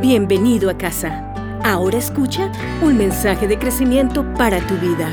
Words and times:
Bienvenido 0.00 0.70
a 0.70 0.78
casa. 0.78 1.32
Ahora 1.64 1.98
escucha 1.98 2.52
un 2.80 2.96
mensaje 2.96 3.48
de 3.48 3.58
crecimiento 3.58 4.24
para 4.34 4.64
tu 4.64 4.74
vida. 4.76 5.10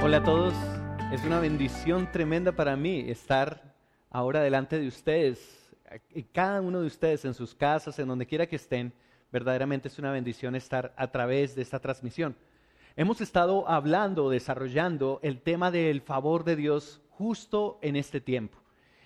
Hola 0.00 0.18
a 0.18 0.22
todos, 0.22 0.54
es 1.10 1.24
una 1.24 1.40
bendición 1.40 2.08
tremenda 2.12 2.52
para 2.52 2.76
mí 2.76 3.06
estar 3.08 3.74
ahora 4.08 4.40
delante 4.40 4.78
de 4.78 4.86
ustedes, 4.86 5.74
cada 6.30 6.60
uno 6.60 6.80
de 6.80 6.86
ustedes 6.86 7.24
en 7.24 7.34
sus 7.34 7.56
casas, 7.56 7.98
en 7.98 8.06
donde 8.06 8.26
quiera 8.26 8.46
que 8.46 8.54
estén, 8.54 8.92
verdaderamente 9.32 9.88
es 9.88 9.98
una 9.98 10.12
bendición 10.12 10.54
estar 10.54 10.94
a 10.96 11.08
través 11.08 11.56
de 11.56 11.62
esta 11.62 11.80
transmisión. 11.80 12.36
Hemos 12.94 13.20
estado 13.20 13.68
hablando, 13.68 14.30
desarrollando 14.30 15.18
el 15.24 15.40
tema 15.40 15.72
del 15.72 16.02
favor 16.02 16.44
de 16.44 16.54
Dios 16.54 17.00
justo 17.10 17.80
en 17.82 17.96
este 17.96 18.20
tiempo. 18.20 18.61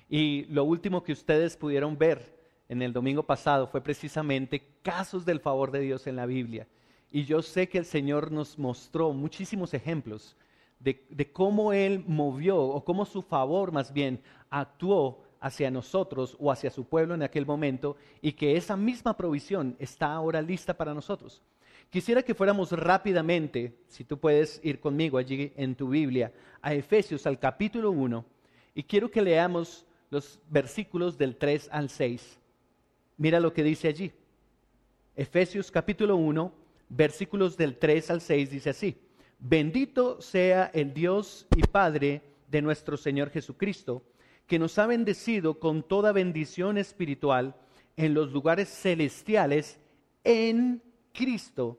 Y 0.09 0.45
lo 0.45 0.64
último 0.64 1.02
que 1.02 1.12
ustedes 1.12 1.57
pudieron 1.57 1.98
ver 1.98 2.37
en 2.69 2.83
el 2.83 2.92
domingo 2.92 3.24
pasado 3.24 3.66
fue 3.66 3.80
precisamente 3.80 4.62
casos 4.83 5.24
del 5.24 5.41
favor 5.41 5.70
de 5.70 5.80
Dios 5.80 6.06
en 6.06 6.16
la 6.16 6.27
Biblia. 6.27 6.66
Y 7.10 7.24
yo 7.24 7.42
sé 7.42 7.69
que 7.69 7.78
el 7.78 7.84
Señor 7.84 8.30
nos 8.30 8.59
mostró 8.59 9.12
muchísimos 9.12 9.74
ejemplos 9.74 10.37
de, 10.78 11.33
cómo 11.33 11.73
Él 11.73 12.05
movió 12.06 12.59
o 12.59 12.84
cómo 12.84 13.05
su 13.05 13.23
favor 13.23 13.73
más 13.73 13.92
bien 13.92 14.20
actuó 14.50 15.24
hacia 15.41 15.70
nosotros 15.70 16.36
o 16.38 16.50
hacia 16.50 16.70
su 16.70 16.84
pueblo 16.84 17.14
en 17.14 17.23
aquel 17.23 17.47
momento 17.47 17.97
y 18.20 18.33
que 18.33 18.56
esa 18.56 18.77
misma 18.77 19.16
provisión 19.16 19.77
está 19.78 20.12
ahora 20.12 20.42
lista 20.42 20.75
para 20.75 20.95
nosotros. 20.95 21.42
Quisiera 21.91 22.23
que 22.23 22.34
fuéramos 22.34 22.73
rápidamente, 22.73 23.78
si 23.86 24.05
tú 24.05 24.19
puedes 24.19 24.61
ir 24.64 24.80
conmigo 24.80 25.19
allí 25.19 25.52
en 25.56 25.77
tu 25.77 25.88
Biblia, 25.88 26.33
a 26.61 26.75
Efesios 26.75 27.27
al 27.27 27.38
capítulo 27.38 27.92
1 27.92 28.25
y 28.75 28.83
quiero 28.83 29.11
que 29.11 29.23
leamos 29.23 29.86
los 30.16 30.41
versículos 30.48 31.19
del 31.19 31.37
3 31.37 31.69
al 31.70 31.91
6. 31.91 32.38
Mira 33.19 33.38
lo 33.38 33.52
que 33.52 33.62
dice 33.62 33.89
allí. 33.89 34.12
Efesios 35.14 35.70
capítulo 35.70 36.17
1, 36.17 36.53
versículos 36.89 37.55
del 37.59 37.77
3 37.77 38.11
al 38.12 38.20
6 38.22 38.50
dice 38.50 38.70
así. 38.70 38.97
Bendito 39.39 40.22
sea 40.22 40.70
el 40.72 40.94
Dios 40.94 41.47
y 41.55 41.61
Padre 41.61 42.22
de 42.48 42.62
nuestro 42.62 42.97
Señor 42.97 43.28
Jesucristo, 43.28 44.03
que 44.47 44.59
nos 44.59 44.78
ha 44.78 44.87
bendecido 44.87 45.61
con 45.61 45.83
toda 45.83 46.12
bendición 46.12 46.78
espiritual 46.78 47.55
en 47.98 48.14
los 48.14 48.33
lugares 48.33 48.70
celestiales 48.70 49.78
en 50.25 50.83
Cristo, 51.12 51.78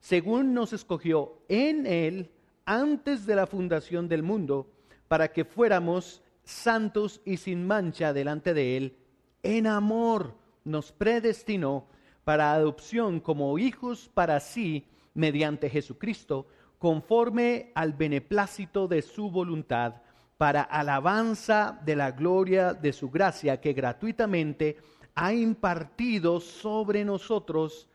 según 0.00 0.52
nos 0.52 0.72
escogió 0.72 1.38
en 1.48 1.86
Él 1.86 2.32
antes 2.64 3.24
de 3.24 3.36
la 3.36 3.46
fundación 3.46 4.08
del 4.08 4.24
mundo, 4.24 4.66
para 5.06 5.32
que 5.32 5.44
fuéramos 5.44 6.22
santos 6.48 7.20
y 7.24 7.36
sin 7.36 7.66
mancha 7.66 8.12
delante 8.12 8.54
de 8.54 8.76
Él, 8.76 8.96
en 9.42 9.66
amor 9.66 10.34
nos 10.64 10.92
predestinó 10.92 11.86
para 12.24 12.52
adopción 12.52 13.20
como 13.20 13.58
hijos 13.58 14.10
para 14.12 14.40
sí 14.40 14.86
mediante 15.14 15.68
Jesucristo, 15.68 16.46
conforme 16.78 17.70
al 17.74 17.92
beneplácito 17.92 18.88
de 18.88 19.02
su 19.02 19.30
voluntad, 19.30 19.96
para 20.36 20.62
alabanza 20.62 21.80
de 21.84 21.96
la 21.96 22.12
gloria 22.12 22.72
de 22.72 22.92
su 22.92 23.10
gracia 23.10 23.60
que 23.60 23.72
gratuitamente 23.72 24.78
ha 25.14 25.32
impartido 25.34 26.40
sobre 26.40 27.04
nosotros 27.04 27.88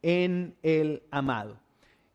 en 0.00 0.54
el 0.62 1.02
amado. 1.10 1.58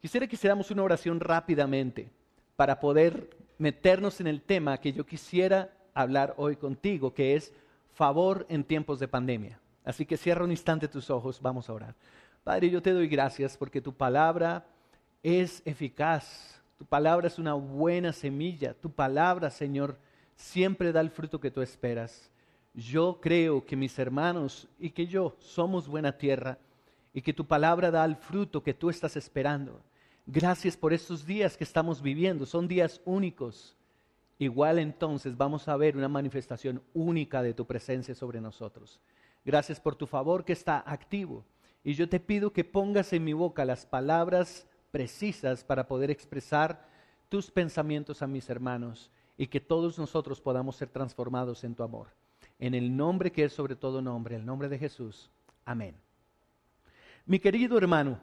Quisiera 0.02 0.26
que 0.26 0.36
hiciéramos 0.36 0.72
una 0.72 0.84
oración 0.84 1.20
rápidamente 1.20 2.10
para 2.56 2.80
poder 2.80 3.36
meternos 3.58 4.22
en 4.22 4.28
el 4.28 4.42
tema 4.42 4.80
que 4.80 4.94
yo 4.94 5.06
quisiera 5.06 5.72
hablar 5.94 6.34
hoy 6.38 6.56
contigo, 6.56 7.14
que 7.14 7.36
es 7.36 7.54
favor 7.94 8.46
en 8.50 8.64
tiempos 8.64 9.00
de 9.00 9.08
pandemia. 9.08 9.60
Así 9.84 10.06
que 10.06 10.18
cierra 10.18 10.44
un 10.44 10.52
instante 10.52 10.88
tus 10.88 11.10
ojos, 11.10 11.42
vamos 11.42 11.70
a 11.70 11.74
orar. 11.74 11.96
Padre, 12.44 12.70
yo 12.70 12.82
te 12.82 12.92
doy 12.92 13.08
gracias 13.08 13.58
porque 13.58 13.82
tu 13.82 13.94
palabra 13.94 14.66
es 15.22 15.62
eficaz, 15.66 16.62
tu 16.78 16.86
palabra 16.86 17.28
es 17.28 17.40
una 17.40 17.54
buena 17.54 18.12
semilla, 18.12 18.74
tu 18.74 18.92
palabra, 18.92 19.50
Señor, 19.50 19.98
siempre 20.36 20.92
da 20.92 21.02
el 21.02 21.10
fruto 21.10 21.40
que 21.40 21.52
tú 21.52 21.62
esperas. 21.62 22.30
Yo 22.74 23.20
creo 23.22 23.66
que 23.66 23.76
mis 23.76 23.98
hermanos 24.00 24.68
y 24.80 24.90
que 24.90 25.06
yo 25.06 25.36
somos 25.40 25.88
buena 25.88 26.18
tierra 26.18 26.58
y 27.14 27.22
que 27.22 27.34
tu 27.34 27.46
palabra 27.46 27.92
da 27.92 28.04
el 28.04 28.16
fruto 28.16 28.64
que 28.64 28.74
tú 28.74 28.90
estás 28.90 29.16
esperando. 29.16 29.80
Gracias 30.26 30.76
por 30.76 30.94
estos 30.94 31.26
días 31.26 31.56
que 31.56 31.64
estamos 31.64 32.02
viviendo, 32.02 32.46
son 32.46 32.68
días 32.68 33.00
únicos 33.06 33.76
igual 34.44 34.80
entonces 34.80 35.36
vamos 35.36 35.68
a 35.68 35.78
ver 35.78 35.98
una 35.98 36.08
manifestación 36.08 36.82
única 36.94 37.42
de 37.42 37.54
tu 37.54 37.66
presencia 37.66 38.16
sobre 38.16 38.42
nosotros. 38.42 39.00
Gracias 39.46 39.80
por 39.80 39.96
tu 39.96 40.08
favor 40.08 40.46
que 40.46 40.54
está 40.54 40.84
activo. 40.86 41.44
Y 41.84 41.94
yo 41.96 42.08
te 42.08 42.20
pido 42.20 42.54
que 42.54 42.64
pongas 42.64 43.12
en 43.12 43.24
mi 43.24 43.34
boca 43.34 43.66
las 43.66 43.86
palabras 43.86 44.66
precisas 44.92 45.64
para 45.64 45.88
poder 45.88 46.12
expresar 46.12 46.88
tus 47.28 47.52
pensamientos 47.52 48.22
a 48.22 48.28
mis 48.28 48.50
hermanos 48.50 49.12
y 49.38 49.48
que 49.48 49.60
todos 49.60 49.98
nosotros 49.98 50.40
podamos 50.40 50.76
ser 50.76 50.90
transformados 50.90 51.64
en 51.64 51.76
tu 51.76 51.84
amor. 51.84 52.08
En 52.60 52.74
el 52.74 52.96
nombre 52.96 53.32
que 53.32 53.46
es 53.46 53.54
sobre 53.54 53.76
todo 53.76 54.02
nombre, 54.02 54.36
el 54.36 54.46
nombre 54.46 54.70
de 54.70 54.78
Jesús. 54.78 55.30
Amén. 55.66 55.96
Mi 57.26 57.40
querido 57.40 57.78
hermano, 57.78 58.20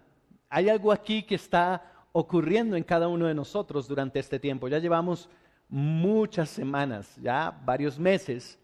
hay 0.48 0.68
algo 0.68 0.92
aquí 0.92 1.22
que 1.22 1.34
está 1.34 2.06
ocurriendo 2.12 2.76
en 2.76 2.84
cada 2.84 3.08
uno 3.08 3.26
de 3.26 3.34
nosotros 3.34 3.88
durante 3.88 4.18
este 4.18 4.38
tiempo. 4.38 4.68
Ya 4.68 4.78
llevamos 4.78 5.28
muchas 5.70 6.50
semanas, 6.50 7.16
ya 7.22 7.56
varios 7.64 7.98
meses, 7.98 8.58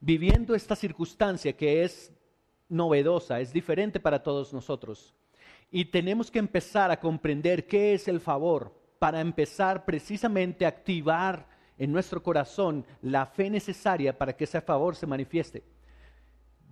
viviendo 0.00 0.54
esta 0.54 0.74
circunstancia 0.74 1.52
que 1.52 1.84
es 1.84 2.12
novedosa, 2.68 3.40
es 3.40 3.52
diferente 3.52 4.00
para 4.00 4.22
todos 4.22 4.52
nosotros. 4.52 5.14
Y 5.70 5.86
tenemos 5.86 6.30
que 6.30 6.40
empezar 6.40 6.90
a 6.90 6.98
comprender 7.00 7.66
qué 7.66 7.94
es 7.94 8.08
el 8.08 8.20
favor 8.20 8.74
para 8.98 9.20
empezar 9.20 9.84
precisamente 9.84 10.64
a 10.64 10.68
activar 10.68 11.46
en 11.78 11.92
nuestro 11.92 12.22
corazón 12.22 12.84
la 13.00 13.26
fe 13.26 13.48
necesaria 13.48 14.16
para 14.16 14.36
que 14.36 14.44
ese 14.44 14.60
favor 14.60 14.94
se 14.96 15.06
manifieste. 15.06 15.62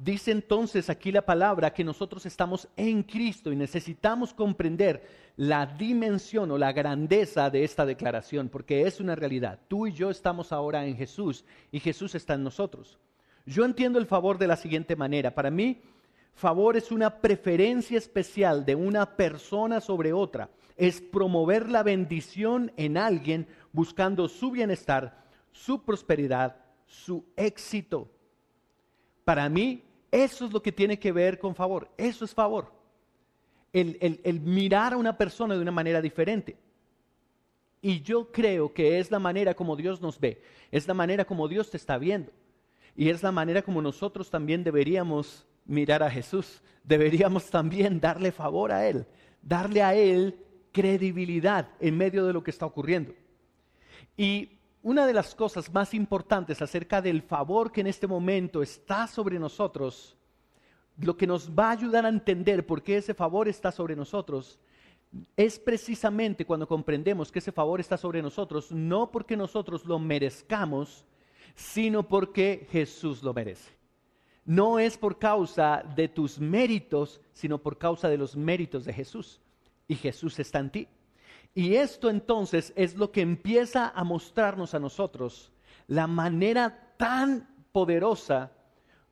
Dice 0.03 0.31
entonces 0.31 0.89
aquí 0.89 1.13
la 1.13 1.27
palabra 1.27 1.75
que 1.75 1.85
nosotros 1.85 2.25
estamos 2.25 2.67
en 2.75 3.03
Cristo 3.03 3.53
y 3.53 3.57
necesitamos 3.57 4.33
comprender 4.33 5.07
la 5.37 5.67
dimensión 5.67 6.51
o 6.51 6.57
la 6.57 6.73
grandeza 6.73 7.51
de 7.51 7.65
esta 7.65 7.85
declaración, 7.85 8.49
porque 8.49 8.87
es 8.87 8.99
una 8.99 9.15
realidad. 9.15 9.59
Tú 9.69 9.87
y 9.87 9.93
yo 9.93 10.09
estamos 10.09 10.53
ahora 10.53 10.87
en 10.87 10.97
Jesús 10.97 11.45
y 11.71 11.81
Jesús 11.81 12.15
está 12.15 12.33
en 12.33 12.45
nosotros. 12.45 12.99
Yo 13.45 13.63
entiendo 13.67 13.99
el 13.99 14.07
favor 14.07 14.39
de 14.39 14.47
la 14.47 14.57
siguiente 14.57 14.97
manera. 14.97 15.35
Para 15.35 15.51
mí, 15.51 15.83
favor 16.33 16.79
es 16.79 16.91
una 16.91 17.21
preferencia 17.21 17.99
especial 17.99 18.65
de 18.65 18.77
una 18.77 19.17
persona 19.17 19.83
sobre 19.83 20.15
otra. 20.15 20.49
Es 20.79 21.03
promover 21.03 21.69
la 21.69 21.83
bendición 21.83 22.73
en 22.79 22.97
alguien 22.97 23.47
buscando 23.71 24.29
su 24.29 24.51
bienestar, 24.51 25.27
su 25.53 25.83
prosperidad, 25.83 26.57
su 26.87 27.27
éxito. 27.37 28.09
Para 29.25 29.47
mí, 29.51 29.85
eso 30.11 30.47
es 30.47 30.53
lo 30.53 30.63
que 30.63 30.73
tiene 30.73 30.99
que 30.99 31.13
ver 31.13 31.39
con 31.39 31.55
favor. 31.55 31.89
Eso 31.97 32.25
es 32.25 32.35
favor. 32.35 32.73
El, 33.73 34.41
mirar 34.41 34.95
a 34.95 34.97
una 34.97 35.17
persona 35.17 35.55
de 35.55 35.61
una 35.61 35.71
manera 35.71 36.03
diferente. 36.03 36.57
Y 37.81 38.03
yo 38.03 38.31
creo 38.31 38.73
que 38.73 38.99
es 38.99 39.11
la 39.11 39.19
manera 39.19 39.55
como 39.55 39.77
Dios 39.77 40.01
nos 40.01 40.19
ve. 40.19 40.43
Es 40.71 40.87
la 40.89 40.95
manera 40.95 41.25
como 41.25 41.49
Dios 41.49 41.71
te 41.71 41.77
está 41.77 41.97
viendo. 41.97 42.33
Y 42.97 43.09
es 43.09 43.23
la 43.23 43.33
manera 43.33 43.63
como 43.63 43.81
nosotros 43.81 44.31
también 44.31 44.65
deberíamos 44.65 45.47
mirar 45.65 46.03
a 46.03 46.11
Jesús. 46.11 46.61
Deberíamos 46.83 47.49
también 47.49 48.01
darle 48.01 48.33
favor 48.33 48.73
a 48.73 48.87
Él. 48.89 49.07
Darle 49.41 49.83
a 49.83 49.95
Él 49.95 50.45
credibilidad 50.73 51.69
en 51.81 51.97
medio 51.97 52.27
de 52.27 52.33
lo 52.33 52.43
que 52.43 52.51
está 52.51 52.67
ocurriendo. 52.67 53.15
Y 54.17 54.60
una 54.83 55.07
de 55.07 55.13
las 55.13 55.35
cosas 55.35 55.73
más 55.73 55.93
importantes 55.95 56.63
acerca 56.63 57.03
del 57.03 57.23
favor 57.23 57.71
que 57.71 57.83
en 57.83 57.87
este 57.87 58.07
momento 58.07 58.63
está 58.63 59.07
sobre 59.07 59.39
nosotros, 59.39 60.17
lo 60.99 61.17
que 61.17 61.27
nos 61.27 61.51
va 61.51 61.69
a 61.69 61.73
ayudar 61.73 62.07
a 62.07 62.11
entender 62.11 62.67
por 62.67 62.83
qué 62.83 62.97
ese 62.97 63.15
favor 63.15 63.49
está 63.49 63.73
sobre 63.73 63.97
nosotros, 63.97 64.59
es 65.37 65.59
precisamente 65.59 66.45
cuando 66.45 66.69
comprendemos 66.69 67.33
que 67.33 67.41
ese 67.41 67.53
favor 67.53 67.81
está 67.81 67.97
sobre 67.97 68.23
nosotros, 68.23 68.71
no 68.71 69.11
porque 69.11 69.37
nosotros 69.37 69.85
lo 69.85 69.99
merezcamos, 69.99 71.05
sino 71.55 72.07
porque 72.07 72.67
Jesús 72.71 73.23
lo 73.23 73.35
merece. 73.35 73.71
No 74.45 74.79
es 74.79 74.97
por 74.97 75.19
causa 75.19 75.83
de 75.95 76.09
tus 76.09 76.39
méritos, 76.39 77.21
sino 77.33 77.59
por 77.59 77.77
causa 77.77 78.09
de 78.09 78.19
los 78.19 78.37
méritos 78.37 78.85
de 78.85 78.93
Jesús. 78.93 79.41
Y 79.87 79.97
Jesús 79.97 80.39
está 80.39 80.61
en 80.61 80.71
ti. 80.71 80.89
Y 81.55 81.75
esto 81.75 82.11
entonces 82.11 82.73
es 82.77 82.97
lo 82.97 83.11
que 83.11 83.21
empieza 83.21 83.89
a 83.89 84.05
mostrarnos 84.05 84.75
a 84.75 84.79
nosotros 84.79 85.51
la 85.87 86.07
manera 86.07 86.95
tan 86.97 87.49
poderosa 87.73 88.53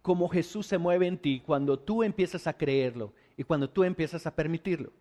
como 0.02 0.28
Jesús 0.28 0.66
se 0.66 0.78
mueve 0.78 1.06
en 1.06 1.18
ti 1.18 1.42
cuando 1.44 1.78
tú 1.78 2.02
empiezas 2.02 2.46
a 2.46 2.52
creerlo 2.52 3.12
y 3.36 3.42
cuando 3.42 3.68
tú 3.68 3.84
empiezas 3.84 4.26
a 4.26 4.34
permitirlo. 4.34 4.92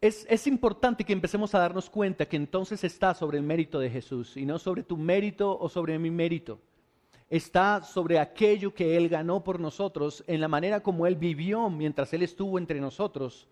es, 0.00 0.46
importante 0.46 1.04
que 1.04 1.12
empecemos 1.12 1.54
a 1.54 1.58
darnos 1.58 1.90
cuenta 1.90 2.26
que 2.26 2.36
entonces 2.36 2.82
está 2.84 3.14
sobre 3.14 3.36
el 3.36 3.44
mérito 3.44 3.78
de 3.78 3.90
Jesús 3.90 4.36
y 4.36 4.46
no 4.46 4.58
sobre 4.58 4.82
tu 4.82 4.96
mérito 4.96 5.58
o 5.58 5.68
sobre 5.68 5.98
mi 5.98 6.10
mérito. 6.10 6.58
Está 7.28 7.82
sobre 7.82 8.18
aquello 8.18 8.74
que 8.74 8.96
Él 8.96 9.08
ganó 9.08 9.44
por 9.44 9.60
nosotros 9.60 10.24
en 10.26 10.40
la 10.40 10.48
manera 10.48 10.82
como 10.82 11.06
Él 11.06 11.16
vivió 11.16 11.68
mientras 11.68 12.12
Él 12.14 12.22
estuvo 12.22 12.58
entre 12.58 12.80
nosotros 12.80 13.46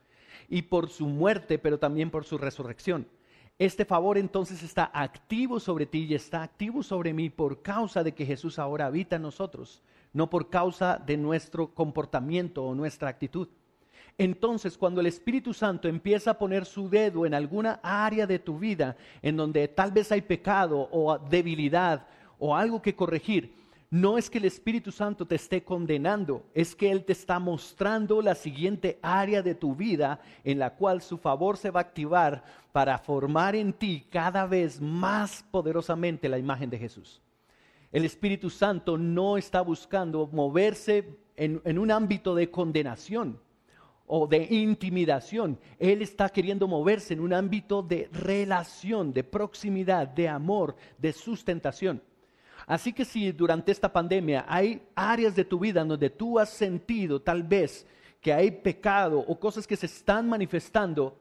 y 0.48 0.62
por 0.62 0.88
su 0.88 1.06
muerte, 1.06 1.58
pero 1.58 1.78
también 1.78 2.10
por 2.10 2.24
su 2.24 2.38
resurrección. 2.38 3.06
Este 3.58 3.84
favor 3.84 4.18
entonces 4.18 4.62
está 4.62 4.90
activo 4.94 5.58
sobre 5.58 5.86
ti 5.86 6.06
y 6.08 6.14
está 6.14 6.42
activo 6.42 6.82
sobre 6.82 7.12
mí 7.12 7.28
por 7.28 7.60
causa 7.60 8.04
de 8.04 8.12
que 8.12 8.24
Jesús 8.24 8.58
ahora 8.58 8.86
habita 8.86 9.16
en 9.16 9.22
nosotros, 9.22 9.82
no 10.12 10.30
por 10.30 10.48
causa 10.48 11.02
de 11.04 11.16
nuestro 11.16 11.74
comportamiento 11.74 12.64
o 12.64 12.74
nuestra 12.74 13.08
actitud. 13.08 13.48
Entonces, 14.16 14.78
cuando 14.78 15.00
el 15.00 15.06
Espíritu 15.06 15.54
Santo 15.54 15.88
empieza 15.88 16.32
a 16.32 16.38
poner 16.38 16.66
su 16.66 16.88
dedo 16.88 17.26
en 17.26 17.34
alguna 17.34 17.78
área 17.82 18.26
de 18.26 18.38
tu 18.38 18.58
vida 18.58 18.96
en 19.22 19.36
donde 19.36 19.68
tal 19.68 19.92
vez 19.92 20.10
hay 20.10 20.22
pecado 20.22 20.88
o 20.90 21.18
debilidad 21.18 22.06
o 22.38 22.54
algo 22.54 22.82
que 22.82 22.94
corregir, 22.94 23.52
no 23.90 24.18
es 24.18 24.28
que 24.28 24.38
el 24.38 24.44
Espíritu 24.44 24.92
Santo 24.92 25.26
te 25.26 25.36
esté 25.36 25.64
condenando, 25.64 26.44
es 26.52 26.76
que 26.76 26.90
Él 26.90 27.04
te 27.04 27.12
está 27.12 27.38
mostrando 27.38 28.20
la 28.20 28.34
siguiente 28.34 28.98
área 29.00 29.42
de 29.42 29.54
tu 29.54 29.74
vida 29.74 30.20
en 30.44 30.58
la 30.58 30.74
cual 30.74 31.00
su 31.00 31.16
favor 31.16 31.56
se 31.56 31.70
va 31.70 31.80
a 31.80 31.84
activar 31.84 32.44
para 32.72 32.98
formar 32.98 33.56
en 33.56 33.72
ti 33.72 34.06
cada 34.10 34.46
vez 34.46 34.80
más 34.80 35.42
poderosamente 35.50 36.28
la 36.28 36.38
imagen 36.38 36.68
de 36.68 36.78
Jesús. 36.78 37.22
El 37.90 38.04
Espíritu 38.04 38.50
Santo 38.50 38.98
no 38.98 39.38
está 39.38 39.62
buscando 39.62 40.28
moverse 40.30 41.08
en, 41.36 41.62
en 41.64 41.78
un 41.78 41.90
ámbito 41.90 42.34
de 42.34 42.50
condenación 42.50 43.40
o 44.06 44.26
de 44.26 44.46
intimidación. 44.50 45.58
Él 45.78 46.02
está 46.02 46.28
queriendo 46.28 46.68
moverse 46.68 47.14
en 47.14 47.20
un 47.20 47.32
ámbito 47.32 47.82
de 47.82 48.10
relación, 48.12 49.14
de 49.14 49.24
proximidad, 49.24 50.08
de 50.08 50.28
amor, 50.28 50.76
de 50.98 51.14
sustentación. 51.14 52.02
Así 52.68 52.92
que 52.92 53.06
si 53.06 53.32
durante 53.32 53.72
esta 53.72 53.90
pandemia 53.90 54.44
hay 54.46 54.82
áreas 54.94 55.34
de 55.34 55.46
tu 55.46 55.58
vida 55.58 55.82
donde 55.82 56.10
tú 56.10 56.38
has 56.38 56.50
sentido 56.50 57.18
tal 57.18 57.42
vez 57.42 57.86
que 58.20 58.30
hay 58.30 58.50
pecado 58.50 59.20
o 59.20 59.40
cosas 59.40 59.66
que 59.66 59.74
se 59.74 59.86
están 59.86 60.28
manifestando, 60.28 61.18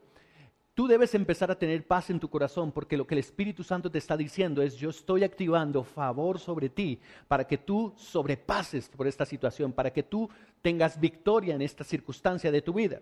tú 0.73 0.88
debes 0.88 1.15
empezar 1.15 1.49
a 1.49 1.57
tener 1.57 1.88
paz 1.88 2.09
en 2.09 2.19
tu 2.19 2.29
corazón 2.29 2.73
porque 2.73 2.97
lo 2.97 3.07
que 3.07 3.15
el 3.15 3.19
Espíritu 3.19 3.63
Santo 3.63 3.89
te 3.89 3.97
está 3.97 4.17
diciendo 4.17 4.61
es 4.61 4.75
yo 4.75 4.89
estoy 4.89 5.23
activando 5.23 5.85
favor 5.85 6.38
sobre 6.38 6.67
ti 6.67 6.99
para 7.29 7.47
que 7.47 7.57
tú 7.57 7.94
sobrepases 7.95 8.89
por 8.89 9.07
esta 9.07 9.25
situación, 9.25 9.71
para 9.71 9.94
que 9.94 10.03
tú 10.03 10.29
tengas 10.61 10.99
victoria 10.99 11.55
en 11.55 11.61
esta 11.61 11.85
circunstancia 11.85 12.51
de 12.51 12.61
tu 12.61 12.73
vida. 12.73 12.99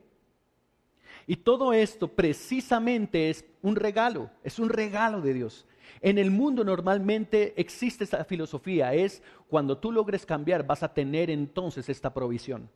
Y 1.26 1.38
todo 1.38 1.74
esto 1.74 2.08
precisamente 2.08 3.32
es 3.32 3.44
un 3.64 3.76
regalo, 3.76 4.30
es 4.44 4.60
un 4.60 4.70
regalo 4.70 5.20
de 5.20 5.34
Dios. 5.34 5.66
En 6.02 6.18
el 6.18 6.32
mundo 6.32 6.64
normalmente 6.64 7.54
existe 7.58 8.04
esa 8.04 8.24
filosofía, 8.24 8.94
es 8.94 9.22
cuando 9.48 9.78
tú 9.78 9.92
logres 9.92 10.26
cambiar 10.26 10.66
vas 10.66 10.84
a 10.84 10.94
tener 10.94 11.30
entonces 11.30 11.90
esta 11.90 12.14
provisión. 12.14 12.70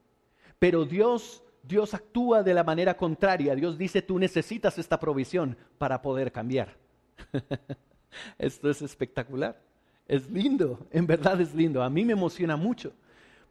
Pero 0.59 0.85
Dios 0.85 1.43
Dios 1.63 1.93
actúa 1.93 2.43
de 2.43 2.53
la 2.53 2.63
manera 2.63 2.95
contraria. 2.95 3.55
Dios 3.55 3.77
dice, 3.77 4.01
tú 4.01 4.17
necesitas 4.17 4.77
esta 4.77 4.99
provisión 4.99 5.57
para 5.77 6.01
poder 6.01 6.31
cambiar. 6.31 6.75
Esto 8.37 8.69
es 8.69 8.81
espectacular. 8.81 9.59
Es 10.07 10.29
lindo, 10.29 10.87
en 10.91 11.05
verdad 11.05 11.39
es 11.41 11.53
lindo. 11.53 11.83
A 11.83 11.89
mí 11.89 12.03
me 12.03 12.13
emociona 12.13 12.55
mucho. 12.55 12.93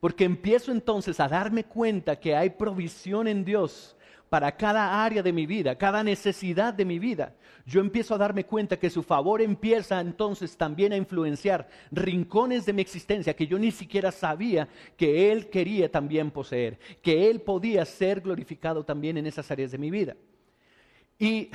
Porque 0.00 0.24
empiezo 0.24 0.72
entonces 0.72 1.20
a 1.20 1.28
darme 1.28 1.64
cuenta 1.64 2.16
que 2.16 2.34
hay 2.34 2.50
provisión 2.50 3.28
en 3.28 3.44
Dios 3.44 3.96
para 4.28 4.56
cada 4.56 5.04
área 5.04 5.22
de 5.22 5.32
mi 5.32 5.46
vida, 5.46 5.76
cada 5.76 6.02
necesidad 6.02 6.74
de 6.74 6.84
mi 6.84 6.98
vida. 6.98 7.34
Yo 7.64 7.80
empiezo 7.80 8.14
a 8.14 8.18
darme 8.18 8.44
cuenta 8.44 8.78
que 8.78 8.90
su 8.90 9.02
favor 9.02 9.42
empieza 9.42 10.00
entonces 10.00 10.56
también 10.56 10.92
a 10.92 10.96
influenciar 10.96 11.68
rincones 11.90 12.64
de 12.66 12.72
mi 12.72 12.82
existencia 12.82 13.34
que 13.34 13.46
yo 13.46 13.58
ni 13.58 13.70
siquiera 13.70 14.10
sabía 14.10 14.68
que 14.96 15.30
Él 15.32 15.48
quería 15.48 15.90
también 15.90 16.30
poseer, 16.30 16.78
que 17.02 17.28
Él 17.30 17.40
podía 17.40 17.84
ser 17.84 18.20
glorificado 18.20 18.84
también 18.84 19.18
en 19.18 19.26
esas 19.26 19.50
áreas 19.50 19.70
de 19.70 19.78
mi 19.78 19.90
vida. 19.90 20.16
Y 21.18 21.50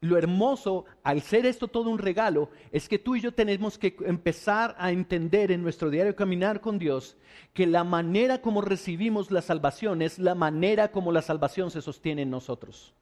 lo 0.00 0.16
hermoso, 0.16 0.86
al 1.02 1.20
ser 1.20 1.44
esto 1.44 1.68
todo 1.68 1.90
un 1.90 1.98
regalo, 1.98 2.48
es 2.72 2.88
que 2.88 2.98
tú 2.98 3.16
y 3.16 3.20
yo 3.20 3.32
tenemos 3.32 3.76
que 3.76 3.96
empezar 4.06 4.74
a 4.78 4.92
entender 4.92 5.52
en 5.52 5.62
nuestro 5.62 5.90
diario 5.90 6.16
caminar 6.16 6.60
con 6.60 6.78
Dios 6.78 7.16
que 7.52 7.66
la 7.66 7.84
manera 7.84 8.40
como 8.40 8.62
recibimos 8.62 9.30
la 9.30 9.42
salvación 9.42 10.00
es 10.00 10.18
la 10.18 10.34
manera 10.34 10.90
como 10.90 11.12
la 11.12 11.20
salvación 11.20 11.70
se 11.70 11.82
sostiene 11.82 12.22
en 12.22 12.30
nosotros. 12.30 12.94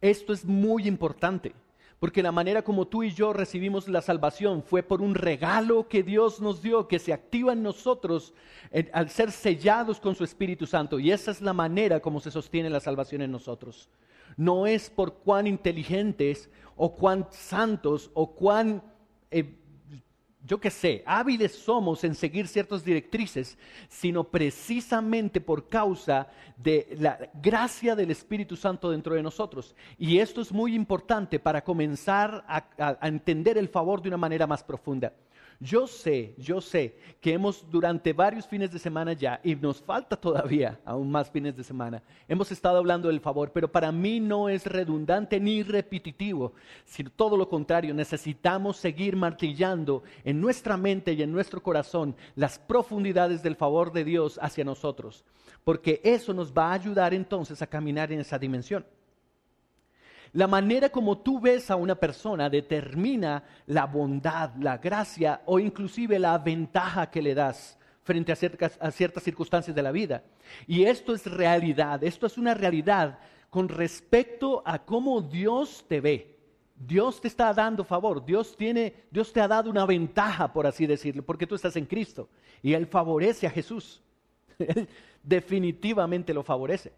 Esto 0.00 0.32
es 0.32 0.44
muy 0.44 0.88
importante, 0.88 1.52
porque 2.00 2.24
la 2.24 2.32
manera 2.32 2.62
como 2.62 2.88
tú 2.88 3.04
y 3.04 3.12
yo 3.12 3.32
recibimos 3.32 3.86
la 3.86 4.02
salvación 4.02 4.64
fue 4.64 4.82
por 4.82 5.02
un 5.02 5.14
regalo 5.14 5.86
que 5.86 6.02
Dios 6.02 6.40
nos 6.40 6.60
dio, 6.60 6.88
que 6.88 6.98
se 6.98 7.12
activa 7.12 7.52
en 7.52 7.62
nosotros 7.62 8.34
al 8.92 9.10
ser 9.10 9.30
sellados 9.30 10.00
con 10.00 10.16
su 10.16 10.24
Espíritu 10.24 10.66
Santo. 10.66 10.98
Y 10.98 11.12
esa 11.12 11.30
es 11.30 11.40
la 11.40 11.52
manera 11.52 12.00
como 12.00 12.18
se 12.18 12.32
sostiene 12.32 12.70
la 12.70 12.80
salvación 12.80 13.22
en 13.22 13.30
nosotros 13.30 13.88
no 14.36 14.66
es 14.66 14.90
por 14.90 15.14
cuán 15.14 15.46
inteligentes 15.46 16.50
o 16.76 16.94
cuán 16.94 17.26
santos 17.30 18.10
o 18.14 18.34
cuán, 18.34 18.82
eh, 19.30 19.54
yo 20.46 20.58
qué 20.58 20.70
sé, 20.70 21.02
hábiles 21.06 21.52
somos 21.52 22.02
en 22.04 22.14
seguir 22.14 22.48
ciertas 22.48 22.84
directrices, 22.84 23.58
sino 23.88 24.24
precisamente 24.24 25.40
por 25.40 25.68
causa 25.68 26.28
de 26.56 26.96
la 26.98 27.18
gracia 27.34 27.94
del 27.94 28.10
Espíritu 28.10 28.56
Santo 28.56 28.90
dentro 28.90 29.14
de 29.14 29.22
nosotros. 29.22 29.74
Y 29.98 30.18
esto 30.18 30.40
es 30.40 30.52
muy 30.52 30.74
importante 30.74 31.38
para 31.38 31.62
comenzar 31.62 32.44
a 32.48 32.98
entender 33.06 33.58
el 33.58 33.68
favor 33.68 34.00
de 34.00 34.08
una 34.08 34.16
manera 34.16 34.46
más 34.46 34.64
profunda. 34.64 35.12
Yo 35.62 35.86
sé, 35.86 36.34
yo 36.38 36.62
sé 36.62 36.96
que 37.20 37.34
hemos 37.34 37.70
durante 37.70 38.14
varios 38.14 38.46
fines 38.46 38.72
de 38.72 38.78
semana 38.78 39.12
ya, 39.12 39.38
y 39.44 39.54
nos 39.54 39.82
falta 39.82 40.16
todavía 40.16 40.80
aún 40.86 41.10
más 41.10 41.30
fines 41.30 41.54
de 41.54 41.62
semana, 41.62 42.02
hemos 42.26 42.50
estado 42.50 42.78
hablando 42.78 43.08
del 43.08 43.20
favor, 43.20 43.52
pero 43.52 43.70
para 43.70 43.92
mí 43.92 44.20
no 44.20 44.48
es 44.48 44.64
redundante 44.64 45.38
ni 45.38 45.62
repetitivo, 45.62 46.54
sino 46.86 47.10
todo 47.10 47.36
lo 47.36 47.46
contrario, 47.46 47.92
necesitamos 47.92 48.78
seguir 48.78 49.16
martillando 49.16 50.02
en 50.24 50.40
nuestra 50.40 50.78
mente 50.78 51.12
y 51.12 51.22
en 51.22 51.30
nuestro 51.30 51.62
corazón 51.62 52.16
las 52.36 52.58
profundidades 52.58 53.42
del 53.42 53.54
favor 53.54 53.92
de 53.92 54.04
Dios 54.04 54.38
hacia 54.40 54.64
nosotros, 54.64 55.26
porque 55.62 56.00
eso 56.02 56.32
nos 56.32 56.54
va 56.54 56.70
a 56.70 56.74
ayudar 56.74 57.12
entonces 57.12 57.60
a 57.60 57.66
caminar 57.66 58.10
en 58.12 58.20
esa 58.20 58.38
dimensión. 58.38 58.86
La 60.32 60.46
manera 60.46 60.90
como 60.90 61.18
tú 61.18 61.40
ves 61.40 61.70
a 61.70 61.76
una 61.76 61.96
persona 61.96 62.48
determina 62.48 63.42
la 63.66 63.86
bondad, 63.86 64.54
la 64.56 64.78
gracia 64.78 65.42
o 65.46 65.58
inclusive 65.58 66.18
la 66.18 66.38
ventaja 66.38 67.10
que 67.10 67.20
le 67.20 67.34
das 67.34 67.76
frente 68.02 68.32
a 68.32 68.36
ciertas, 68.36 69.22
circunstancias 69.22 69.74
de 69.74 69.82
la 69.82 69.92
vida. 69.92 70.22
Y 70.66 70.84
esto 70.84 71.14
es 71.14 71.26
realidad, 71.26 72.02
esto 72.04 72.26
es 72.26 72.38
una 72.38 72.54
realidad 72.54 73.18
con 73.50 73.68
respecto 73.68 74.62
a 74.64 74.78
cómo 74.78 75.20
Dios 75.20 75.84
te 75.88 76.00
ve. 76.00 76.36
Dios 76.76 77.20
te 77.20 77.28
está 77.28 77.52
dando 77.52 77.84
favor, 77.84 78.24
Dios 78.24 78.56
tiene, 78.56 78.94
Dios 79.10 79.32
te 79.32 79.40
ha 79.40 79.48
dado 79.48 79.68
una 79.68 79.84
ventaja, 79.84 80.52
por 80.52 80.66
así 80.66 80.86
decirlo, 80.86 81.22
porque 81.22 81.46
tú 81.46 81.54
estás 81.54 81.76
en 81.76 81.84
Cristo 81.84 82.28
y 82.62 82.72
Él 82.72 82.86
favorece 82.86 83.46
a 83.46 83.50
Jesús. 83.50 84.00
Él 84.58 84.88
definitivamente 85.22 86.32
lo 86.32 86.42
favorece. 86.42 86.92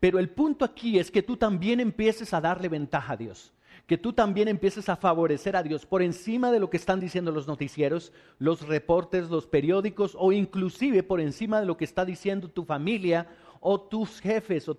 Pero 0.00 0.18
el 0.18 0.28
punto 0.28 0.64
aquí 0.64 0.98
es 0.98 1.10
que 1.10 1.22
tú 1.22 1.36
también 1.36 1.80
empieces 1.80 2.34
a 2.34 2.40
darle 2.40 2.68
ventaja 2.68 3.14
a 3.14 3.16
Dios, 3.16 3.52
que 3.86 3.96
tú 3.96 4.12
también 4.12 4.48
empieces 4.48 4.88
a 4.88 4.96
favorecer 4.96 5.56
a 5.56 5.62
Dios 5.62 5.86
por 5.86 6.02
encima 6.02 6.50
de 6.50 6.60
lo 6.60 6.68
que 6.68 6.76
están 6.76 7.00
diciendo 7.00 7.32
los 7.32 7.46
noticieros, 7.46 8.12
los 8.38 8.66
reportes, 8.66 9.30
los 9.30 9.46
periódicos 9.46 10.16
o 10.18 10.32
inclusive 10.32 11.02
por 11.02 11.20
encima 11.20 11.60
de 11.60 11.66
lo 11.66 11.76
que 11.76 11.84
está 11.84 12.04
diciendo 12.04 12.48
tu 12.48 12.64
familia 12.64 13.28
o 13.60 13.80
tus 13.80 14.20
jefes 14.20 14.68
o 14.68 14.76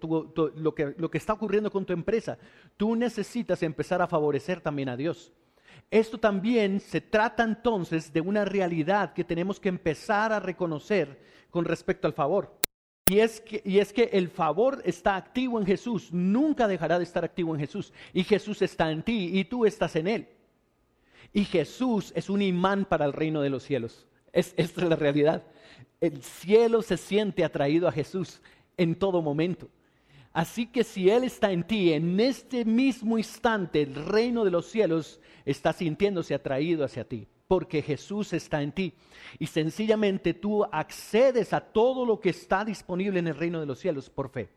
lo, 0.55 0.75
que, 0.75 1.17
está 1.17 1.33
ocurriendo 1.33 1.71
con 1.71 1.85
tu 1.85 1.93
empresa. 1.93 2.37
Tú 2.75 2.95
necesitas 2.95 3.63
empezar 3.63 4.01
a 4.01 4.07
favorecer 4.07 4.61
también 4.61 4.89
a 4.89 4.97
Dios. 4.97 5.33
Esto 5.89 6.17
también 6.17 6.79
se 6.79 7.01
trata 7.01 7.43
entonces 7.43 8.11
de 8.11 8.21
una 8.21 8.45
realidad 8.45 9.13
que 9.13 9.23
tenemos 9.23 9.59
que 9.59 9.69
empezar 9.69 10.31
a 10.31 10.39
reconocer 10.39 11.19
con 11.49 11.65
respecto 11.65 12.07
al 12.07 12.13
favor. 12.13 12.57
Y 13.09 13.19
es, 13.19 13.39
que, 13.39 13.61
y 13.63 13.79
es 13.79 13.93
que 13.93 14.09
el 14.11 14.27
favor 14.27 14.81
está 14.83 15.15
activo 15.15 15.59
en 15.59 15.65
Jesús, 15.65 16.09
nunca 16.11 16.67
dejará 16.67 16.97
de 16.97 17.05
estar 17.05 17.23
activo 17.23 17.53
en 17.55 17.61
Jesús. 17.61 17.93
Y 18.13 18.23
Jesús 18.23 18.61
está 18.61 18.91
en 18.91 19.01
ti 19.01 19.31
y 19.33 19.45
tú 19.45 19.65
estás 19.65 19.95
en 19.95 20.07
Él. 20.07 20.27
Y 21.31 21.45
Jesús 21.45 22.11
es 22.15 22.29
un 22.29 22.41
imán 22.41 22.85
para 22.85 23.05
el 23.05 23.13
reino 23.13 23.41
de 23.41 23.49
los 23.49 23.63
cielos. 23.63 24.05
Es, 24.33 24.53
esta 24.57 24.81
es 24.81 24.89
la 24.89 24.95
realidad. 24.97 25.43
El 26.01 26.21
cielo 26.21 26.81
se 26.81 26.97
siente 26.97 27.45
atraído 27.45 27.87
a 27.87 27.93
Jesús 27.93 28.41
en 28.75 28.95
todo 28.95 29.21
momento. 29.21 29.69
Así 30.33 30.67
que 30.67 30.83
si 30.83 31.09
Él 31.09 31.23
está 31.23 31.51
en 31.51 31.63
ti, 31.63 31.93
en 31.93 32.19
este 32.19 32.65
mismo 32.65 33.17
instante 33.17 33.81
el 33.81 33.95
reino 33.95 34.43
de 34.43 34.51
los 34.51 34.65
cielos 34.67 35.19
está 35.45 35.71
sintiéndose 35.71 36.35
atraído 36.35 36.83
hacia 36.83 37.07
ti 37.07 37.27
porque 37.47 37.81
Jesús 37.81 38.33
está 38.33 38.61
en 38.61 38.71
ti. 38.71 38.93
Y 39.39 39.47
sencillamente 39.47 40.33
tú 40.33 40.65
accedes 40.65 41.53
a 41.53 41.61
todo 41.61 42.05
lo 42.05 42.19
que 42.19 42.29
está 42.29 42.65
disponible 42.65 43.19
en 43.19 43.27
el 43.27 43.35
reino 43.35 43.59
de 43.59 43.65
los 43.65 43.79
cielos 43.79 44.09
por 44.09 44.29
fe. 44.29 44.49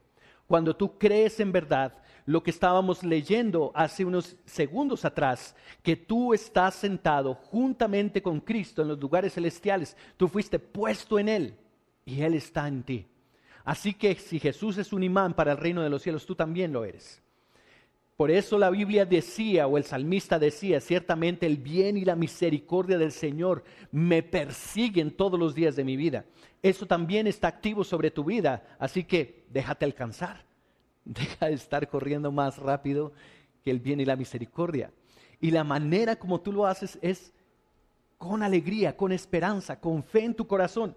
cuando 0.46 0.74
tú 0.74 0.98
crees 0.98 1.38
en 1.38 1.52
verdad 1.52 1.94
lo 2.26 2.42
que 2.42 2.50
estábamos 2.50 3.04
leyendo 3.04 3.70
hace 3.72 4.04
unos 4.04 4.36
segundos 4.44 5.04
atrás, 5.04 5.54
que 5.80 5.94
tú 5.94 6.34
estás 6.34 6.74
sentado 6.74 7.34
juntamente 7.34 8.20
con 8.20 8.40
Cristo 8.40 8.82
en 8.82 8.88
los 8.88 8.98
lugares 8.98 9.34
celestiales, 9.34 9.96
tú 10.16 10.26
fuiste 10.26 10.58
puesto 10.58 11.20
en 11.20 11.28
Él 11.28 11.54
y 12.04 12.22
Él 12.22 12.34
está 12.34 12.66
en 12.66 12.82
ti. 12.82 13.06
Así 13.64 13.94
que 13.94 14.16
si 14.16 14.40
Jesús 14.40 14.78
es 14.78 14.92
un 14.92 15.04
imán 15.04 15.34
para 15.34 15.52
el 15.52 15.58
reino 15.58 15.82
de 15.82 15.90
los 15.90 16.02
cielos, 16.02 16.26
tú 16.26 16.34
también 16.34 16.72
lo 16.72 16.84
eres. 16.84 17.22
Por 18.20 18.30
eso 18.30 18.58
la 18.58 18.68
Biblia 18.68 19.06
decía, 19.06 19.66
o 19.66 19.78
el 19.78 19.84
salmista 19.84 20.38
decía, 20.38 20.78
ciertamente 20.82 21.46
el 21.46 21.56
bien 21.56 21.96
y 21.96 22.04
la 22.04 22.16
misericordia 22.16 22.98
del 22.98 23.12
Señor 23.12 23.64
me 23.92 24.22
persiguen 24.22 25.10
todos 25.10 25.40
los 25.40 25.54
días 25.54 25.74
de 25.74 25.84
mi 25.84 25.96
vida. 25.96 26.26
Eso 26.62 26.84
también 26.84 27.26
está 27.26 27.48
activo 27.48 27.82
sobre 27.82 28.10
tu 28.10 28.22
vida, 28.22 28.76
así 28.78 29.04
que 29.04 29.46
déjate 29.48 29.86
alcanzar. 29.86 30.44
Deja 31.06 31.46
de 31.46 31.54
estar 31.54 31.88
corriendo 31.88 32.30
más 32.30 32.58
rápido 32.58 33.14
que 33.64 33.70
el 33.70 33.80
bien 33.80 34.00
y 34.00 34.04
la 34.04 34.16
misericordia. 34.16 34.92
Y 35.40 35.50
la 35.50 35.64
manera 35.64 36.14
como 36.16 36.42
tú 36.42 36.52
lo 36.52 36.66
haces 36.66 36.98
es 37.00 37.32
con 38.18 38.42
alegría, 38.42 38.94
con 38.94 39.12
esperanza, 39.12 39.80
con 39.80 40.04
fe 40.04 40.26
en 40.26 40.34
tu 40.34 40.46
corazón. 40.46 40.94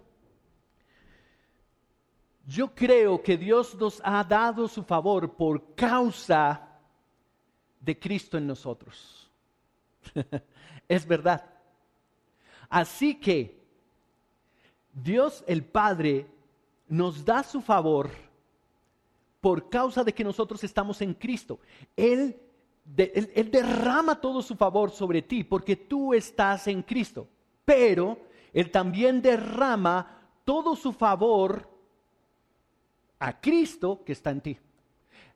Yo 2.45 2.75
creo 2.75 3.23
que 3.23 3.37
Dios 3.37 3.75
nos 3.75 4.01
ha 4.03 4.25
dado 4.25 4.67
su 4.67 4.83
favor 4.83 5.37
por 5.37 5.73
causa 5.73 6.71
de 7.83 7.99
Cristo 7.99 8.37
en 8.37 8.47
nosotros. 8.47 9.29
es 10.87 11.05
verdad. 11.05 11.43
Así 12.69 13.15
que 13.15 13.61
Dios 14.93 15.43
el 15.47 15.63
Padre 15.63 16.27
nos 16.87 17.25
da 17.25 17.43
su 17.43 17.61
favor 17.61 18.09
por 19.41 19.69
causa 19.69 20.03
de 20.03 20.13
que 20.13 20.23
nosotros 20.23 20.63
estamos 20.63 21.01
en 21.01 21.13
Cristo. 21.13 21.59
Él, 21.97 22.39
él, 22.95 23.51
derrama 23.51 24.19
todo 24.19 24.41
su 24.41 24.55
favor 24.55 24.89
sobre 24.91 25.21
ti 25.21 25.43
porque 25.43 25.75
tú 25.75 26.13
estás 26.13 26.67
en 26.67 26.81
Cristo. 26.83 27.27
Pero 27.65 28.17
Él 28.53 28.71
también 28.71 29.21
derrama 29.21 30.21
todo 30.45 30.75
su 30.75 30.93
favor 30.93 31.69
a 33.19 33.39
Cristo 33.39 34.01
que 34.05 34.13
está 34.13 34.31
en 34.31 34.41
ti. 34.41 34.57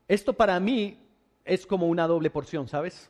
Esto 0.07 0.33
para 0.33 0.59
mí 0.59 1.06
es 1.47 1.65
como 1.65 1.87
una 1.87 2.07
doble 2.07 2.29
porción, 2.29 2.67
¿sabes? 2.67 3.09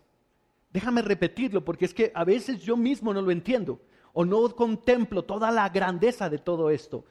Déjame 0.71 1.01
repetirlo 1.01 1.63
porque 1.63 1.85
es 1.85 1.93
que 1.93 2.11
a 2.13 2.23
veces 2.23 2.61
yo 2.61 2.77
mismo 2.77 3.13
no 3.13 3.21
lo 3.21 3.31
entiendo 3.31 3.81
o 4.13 4.25
no 4.25 4.49
contemplo 4.55 5.23
toda 5.23 5.51
la 5.51 5.69
grandeza 5.69 6.29
de 6.29 6.37
todo 6.37 6.69
esto. 6.69 7.05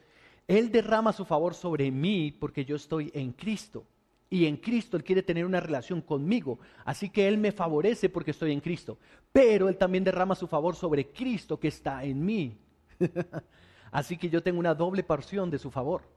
Él 0.47 0.71
derrama 0.71 1.12
su 1.12 1.25
favor 1.25 1.54
sobre 1.54 1.90
mí 1.90 2.30
porque 2.33 2.64
yo 2.64 2.76
estoy 2.76 3.11
en 3.14 3.33
Cristo. 3.33 3.85
Y 4.28 4.47
en 4.47 4.56
Cristo 4.56 4.97
Él 4.97 5.04
quiere 5.04 5.23
tener 5.23 5.45
una 5.45 5.61
relación 5.61 6.00
conmigo. 6.00 6.59
Así 6.85 7.11
que 7.11 7.28
Él 7.28 7.38
me 7.38 7.52
favorece 7.52 8.09
porque 8.09 8.33
estoy 8.33 8.52
en 8.52 8.61
Cristo. 8.61 8.99
Pero 9.33 9.68
Él 9.68 9.76
también 9.76 10.04
derrama 10.04 10.35
su 10.35 10.47
favor 10.47 10.75
sobre 10.75 11.11
Cristo 11.11 11.59
que 11.59 11.68
está 11.68 12.04
en 12.04 12.25
mí. 12.25 12.56
Así 13.90 14.16
que 14.16 14.28
yo 14.28 14.42
tengo 14.42 14.59
una 14.59 14.75
doble 14.75 15.02
porción 15.02 15.50
de 15.50 15.59
su 15.59 15.71
favor 15.71 16.15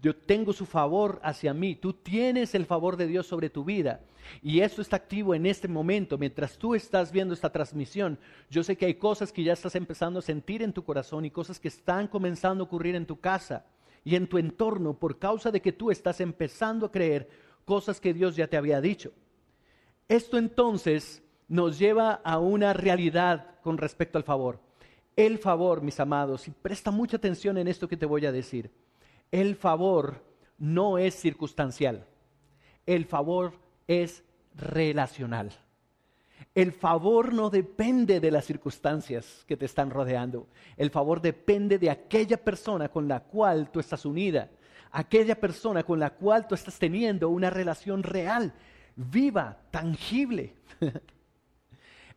yo 0.00 0.14
tengo 0.14 0.52
su 0.52 0.64
favor 0.64 1.20
hacia 1.22 1.52
mí, 1.52 1.74
tú 1.74 1.92
tienes 1.92 2.54
el 2.54 2.66
favor 2.66 2.96
de 2.96 3.06
Dios 3.06 3.26
sobre 3.26 3.50
tu 3.50 3.64
vida. 3.64 4.00
Y 4.42 4.60
eso 4.60 4.82
está 4.82 4.96
activo 4.96 5.34
en 5.34 5.46
este 5.46 5.68
momento. 5.68 6.18
Mientras 6.18 6.56
tú 6.56 6.74
estás 6.74 7.10
viendo 7.10 7.34
esta 7.34 7.50
transmisión, 7.50 8.18
yo 8.50 8.62
sé 8.62 8.76
que 8.76 8.86
hay 8.86 8.94
cosas 8.94 9.32
que 9.32 9.42
ya 9.42 9.54
estás 9.54 9.74
empezando 9.74 10.18
a 10.18 10.22
sentir 10.22 10.62
en 10.62 10.72
tu 10.72 10.84
corazón 10.84 11.24
y 11.24 11.30
cosas 11.30 11.58
que 11.58 11.68
están 11.68 12.06
comenzando 12.06 12.62
a 12.62 12.66
ocurrir 12.66 12.94
en 12.94 13.06
tu 13.06 13.18
casa 13.18 13.64
y 14.04 14.14
en 14.14 14.28
tu 14.28 14.38
entorno 14.38 14.94
por 14.94 15.18
causa 15.18 15.50
de 15.50 15.60
que 15.60 15.72
tú 15.72 15.90
estás 15.90 16.20
empezando 16.20 16.86
a 16.86 16.92
creer 16.92 17.28
cosas 17.64 18.00
que 18.00 18.14
Dios 18.14 18.36
ya 18.36 18.46
te 18.46 18.56
había 18.56 18.80
dicho. 18.80 19.12
Esto 20.08 20.38
entonces 20.38 21.22
nos 21.48 21.78
lleva 21.78 22.12
a 22.12 22.38
una 22.38 22.72
realidad 22.72 23.56
con 23.62 23.78
respecto 23.78 24.18
al 24.18 24.24
favor. 24.24 24.60
El 25.16 25.38
favor, 25.38 25.82
mis 25.82 25.98
amados, 25.98 26.46
y 26.46 26.52
presta 26.52 26.90
mucha 26.90 27.16
atención 27.16 27.58
en 27.58 27.66
esto 27.66 27.88
que 27.88 27.96
te 27.96 28.06
voy 28.06 28.24
a 28.24 28.32
decir 28.32 28.70
el 29.30 29.56
favor 29.56 30.24
no 30.58 30.98
es 30.98 31.14
circunstancial, 31.14 32.06
el 32.86 33.04
favor 33.04 33.54
es 33.86 34.24
relacional. 34.54 35.52
El 36.54 36.72
favor 36.72 37.32
no 37.32 37.50
depende 37.50 38.20
de 38.20 38.30
las 38.30 38.44
circunstancias 38.44 39.44
que 39.46 39.56
te 39.56 39.66
están 39.66 39.90
rodeando. 39.90 40.48
El 40.76 40.90
favor 40.90 41.20
depende 41.20 41.78
de 41.78 41.90
aquella 41.90 42.36
persona 42.36 42.88
con 42.88 43.06
la 43.06 43.20
cual 43.20 43.70
tú 43.70 43.80
estás 43.80 44.04
unida, 44.04 44.50
aquella 44.90 45.38
persona 45.38 45.82
con 45.82 46.00
la 46.00 46.10
cual 46.10 46.46
tú 46.48 46.54
estás 46.54 46.78
teniendo 46.78 47.28
una 47.28 47.50
relación 47.50 48.02
real, 48.02 48.52
viva, 48.96 49.58
tangible. 49.70 50.54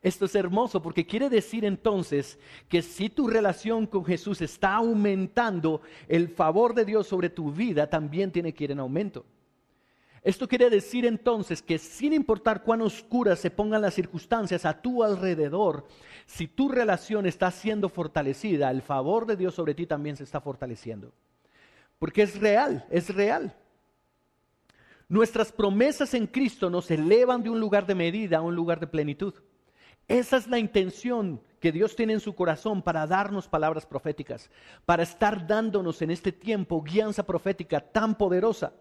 Esto 0.01 0.25
es 0.25 0.34
hermoso 0.34 0.81
porque 0.81 1.05
quiere 1.05 1.29
decir 1.29 1.63
entonces 1.63 2.39
que 2.67 2.81
si 2.81 3.10
tu 3.10 3.27
relación 3.27 3.86
con 3.86 4.03
Jesús 4.03 4.41
está 4.41 4.75
aumentando, 4.75 5.81
el 6.08 6.27
favor 6.29 6.74
de 6.74 6.86
Dios 6.86 7.05
sobre 7.05 7.29
tu 7.29 7.51
vida 7.51 7.88
también 7.88 8.31
tiene 8.31 8.53
que 8.53 8.63
ir 8.63 8.72
en 8.72 8.79
aumento. 8.79 9.25
Esto 10.24 10.48
quiere 10.48 10.70
decir 10.70 11.05
entonces 11.05 11.62
que 11.62 11.77
sin 11.77 12.13
importar 12.13 12.63
cuán 12.63 12.81
oscuras 12.81 13.39
se 13.39 13.51
pongan 13.51 13.81
las 13.81 13.93
circunstancias 13.93 14.65
a 14.65 14.81
tu 14.81 15.03
alrededor, 15.03 15.88
si 16.25 16.48
tu 16.48 16.70
relación 16.70 17.25
está 17.25 17.51
siendo 17.51 17.89
fortalecida, 17.89 18.70
el 18.72 18.81
favor 18.81 19.25
de 19.25 19.36
Dios 19.36 19.55
sobre 19.55 19.75
ti 19.75 19.86
también 19.86 20.15
se 20.15 20.24
está 20.24 20.41
fortaleciendo. 20.41 21.12
Porque 22.00 22.24
es 22.24 22.39
real, 22.39 22.86
es 22.89 23.13
real. 23.13 23.55
Nuestras 25.10 25.51
promesas 25.51 26.13
en 26.13 26.25
Cristo 26.25 26.70
nos 26.70 26.89
elevan 26.89 27.43
de 27.43 27.50
un 27.50 27.60
lugar 27.60 27.86
de 27.86 27.96
medida 27.96 28.38
a 28.38 28.41
un 28.41 28.55
lugar 28.55 28.79
de 28.79 28.88
plenitud. 28.88 29.34
Esa 30.11 30.35
es 30.35 30.47
la 30.47 30.59
intención 30.59 31.39
que 31.61 31.71
Dios 31.71 31.95
tiene 31.95 32.11
en 32.11 32.19
su 32.19 32.35
corazón 32.35 32.81
para 32.81 33.07
darnos 33.07 33.47
palabras 33.47 33.85
proféticas, 33.85 34.49
para 34.85 35.03
estar 35.03 35.47
dándonos 35.47 36.01
en 36.01 36.11
este 36.11 36.33
tiempo 36.33 36.81
guianza 36.81 37.25
profética 37.25 37.79
tan 37.79 38.15
poderosa. 38.15 38.73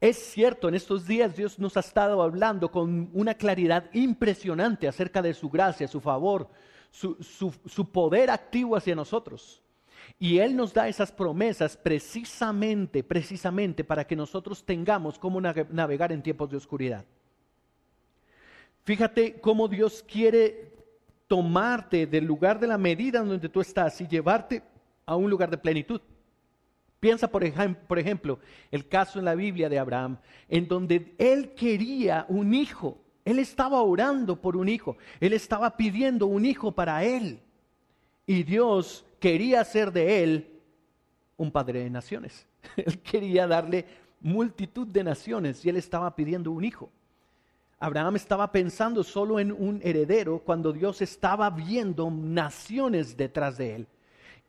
Es 0.00 0.16
cierto, 0.16 0.70
en 0.70 0.76
estos 0.76 1.06
días 1.06 1.36
Dios 1.36 1.58
nos 1.58 1.76
ha 1.76 1.80
estado 1.80 2.22
hablando 2.22 2.70
con 2.70 3.10
una 3.12 3.34
claridad 3.34 3.90
impresionante 3.92 4.88
acerca 4.88 5.20
de 5.20 5.34
su 5.34 5.50
gracia, 5.50 5.86
su 5.86 6.00
favor, 6.00 6.48
su, 6.90 7.90
poder 7.92 8.30
activo 8.30 8.76
hacia 8.76 8.94
nosotros. 8.94 9.62
Y 10.18 10.38
Él 10.38 10.56
nos 10.56 10.72
da 10.72 10.88
esas 10.88 11.12
promesas 11.12 11.76
precisamente, 11.76 13.04
precisamente 13.04 13.84
para 13.84 14.06
que 14.06 14.16
nosotros 14.16 14.64
tengamos 14.64 15.18
cómo 15.18 15.38
navegar 15.38 16.12
en 16.12 16.22
tiempos 16.22 16.48
de 16.48 16.56
oscuridad. 16.56 17.04
Fíjate 18.84 19.40
cómo 19.40 19.68
Dios 19.68 20.04
quiere 20.06 20.72
tomarte 21.26 22.06
del 22.06 22.24
lugar 22.24 22.58
de 22.58 22.66
la 22.66 22.78
medida 22.78 23.22
donde 23.22 23.48
tú 23.48 23.60
estás 23.60 24.00
y 24.00 24.08
llevarte 24.08 24.62
a 25.06 25.16
un 25.16 25.30
lugar 25.30 25.50
de 25.50 25.58
plenitud. 25.58 26.00
Piensa, 26.98 27.28
por, 27.28 27.42
por 27.86 27.98
ejemplo, 27.98 28.38
el 28.70 28.86
caso 28.88 29.18
en 29.18 29.24
la 29.24 29.34
Biblia 29.34 29.68
de 29.68 29.78
Abraham, 29.78 30.18
en 30.48 30.68
donde 30.68 31.14
él 31.18 31.54
quería 31.54 32.26
un 32.28 32.52
hijo. 32.52 32.98
Él 33.24 33.38
estaba 33.38 33.82
orando 33.82 34.40
por 34.40 34.56
un 34.56 34.68
hijo. 34.68 34.96
Él 35.18 35.32
estaba 35.32 35.76
pidiendo 35.76 36.26
un 36.26 36.44
hijo 36.44 36.72
para 36.72 37.04
él. 37.04 37.40
Y 38.26 38.42
Dios 38.42 39.04
quería 39.18 39.60
hacer 39.60 39.92
de 39.92 40.22
él 40.22 40.60
un 41.36 41.50
padre 41.50 41.84
de 41.84 41.90
naciones. 41.90 42.46
Él 42.76 43.00
quería 43.00 43.46
darle 43.46 43.86
multitud 44.20 44.86
de 44.86 45.02
naciones 45.02 45.64
y 45.64 45.70
él 45.70 45.76
estaba 45.76 46.14
pidiendo 46.14 46.50
un 46.52 46.62
hijo. 46.62 46.90
Abraham 47.82 48.16
estaba 48.16 48.52
pensando 48.52 49.02
solo 49.02 49.40
en 49.40 49.50
un 49.50 49.80
heredero 49.82 50.40
cuando 50.40 50.70
Dios 50.70 51.00
estaba 51.00 51.48
viendo 51.48 52.10
naciones 52.10 53.16
detrás 53.16 53.56
de 53.56 53.74
él. 53.74 53.86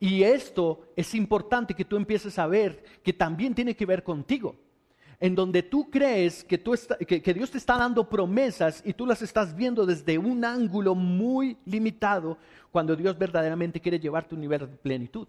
Y 0.02 0.24
esto 0.24 0.82
es 0.98 1.16
importante 1.16 1.74
que 1.74 1.86
tú 1.86 1.96
empieces 1.96 2.38
a 2.38 2.46
ver 2.46 2.84
que 3.02 3.14
también 3.14 3.56
tiene 3.56 3.74
que 3.74 3.86
ver 3.86 4.04
contigo. 4.04 4.58
En 5.18 5.34
donde 5.34 5.64
tú 5.64 5.90
crees 5.90 6.44
que, 6.44 6.58
tú 6.58 6.76
que, 7.08 7.34
Dios 7.34 7.52
te 7.52 7.58
está 7.58 7.78
dando 7.78 8.10
promesas 8.10 8.82
y 8.86 8.92
tú 8.92 9.06
las 9.06 9.22
estás 9.22 9.56
viendo 9.56 9.86
desde 9.86 10.18
un 10.18 10.44
ángulo 10.44 10.94
muy 10.94 11.56
limitado, 11.64 12.38
cuando 12.70 12.98
Dios 12.98 13.18
verdaderamente 13.18 13.80
quiere 13.80 14.00
llevarte 14.00 14.34
a 14.34 14.36
un 14.36 14.42
nivel 14.42 14.60
de 14.62 14.68
plenitud. 14.68 15.28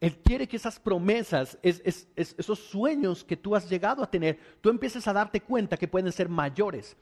Él 0.00 0.16
quiere 0.24 0.48
que 0.48 0.56
esas 0.56 0.80
promesas, 0.80 1.58
esos 1.62 2.58
sueños 2.58 3.24
que 3.24 3.36
tú 3.36 3.54
has 3.54 3.68
llegado 3.68 4.02
a 4.02 4.10
tener, 4.10 4.38
tú 4.62 4.70
empieces 4.70 5.06
a 5.06 5.12
darte 5.12 5.40
cuenta 5.40 5.76
que 5.76 5.88
pueden 5.88 6.12
ser 6.12 6.30
mayores 6.30 6.96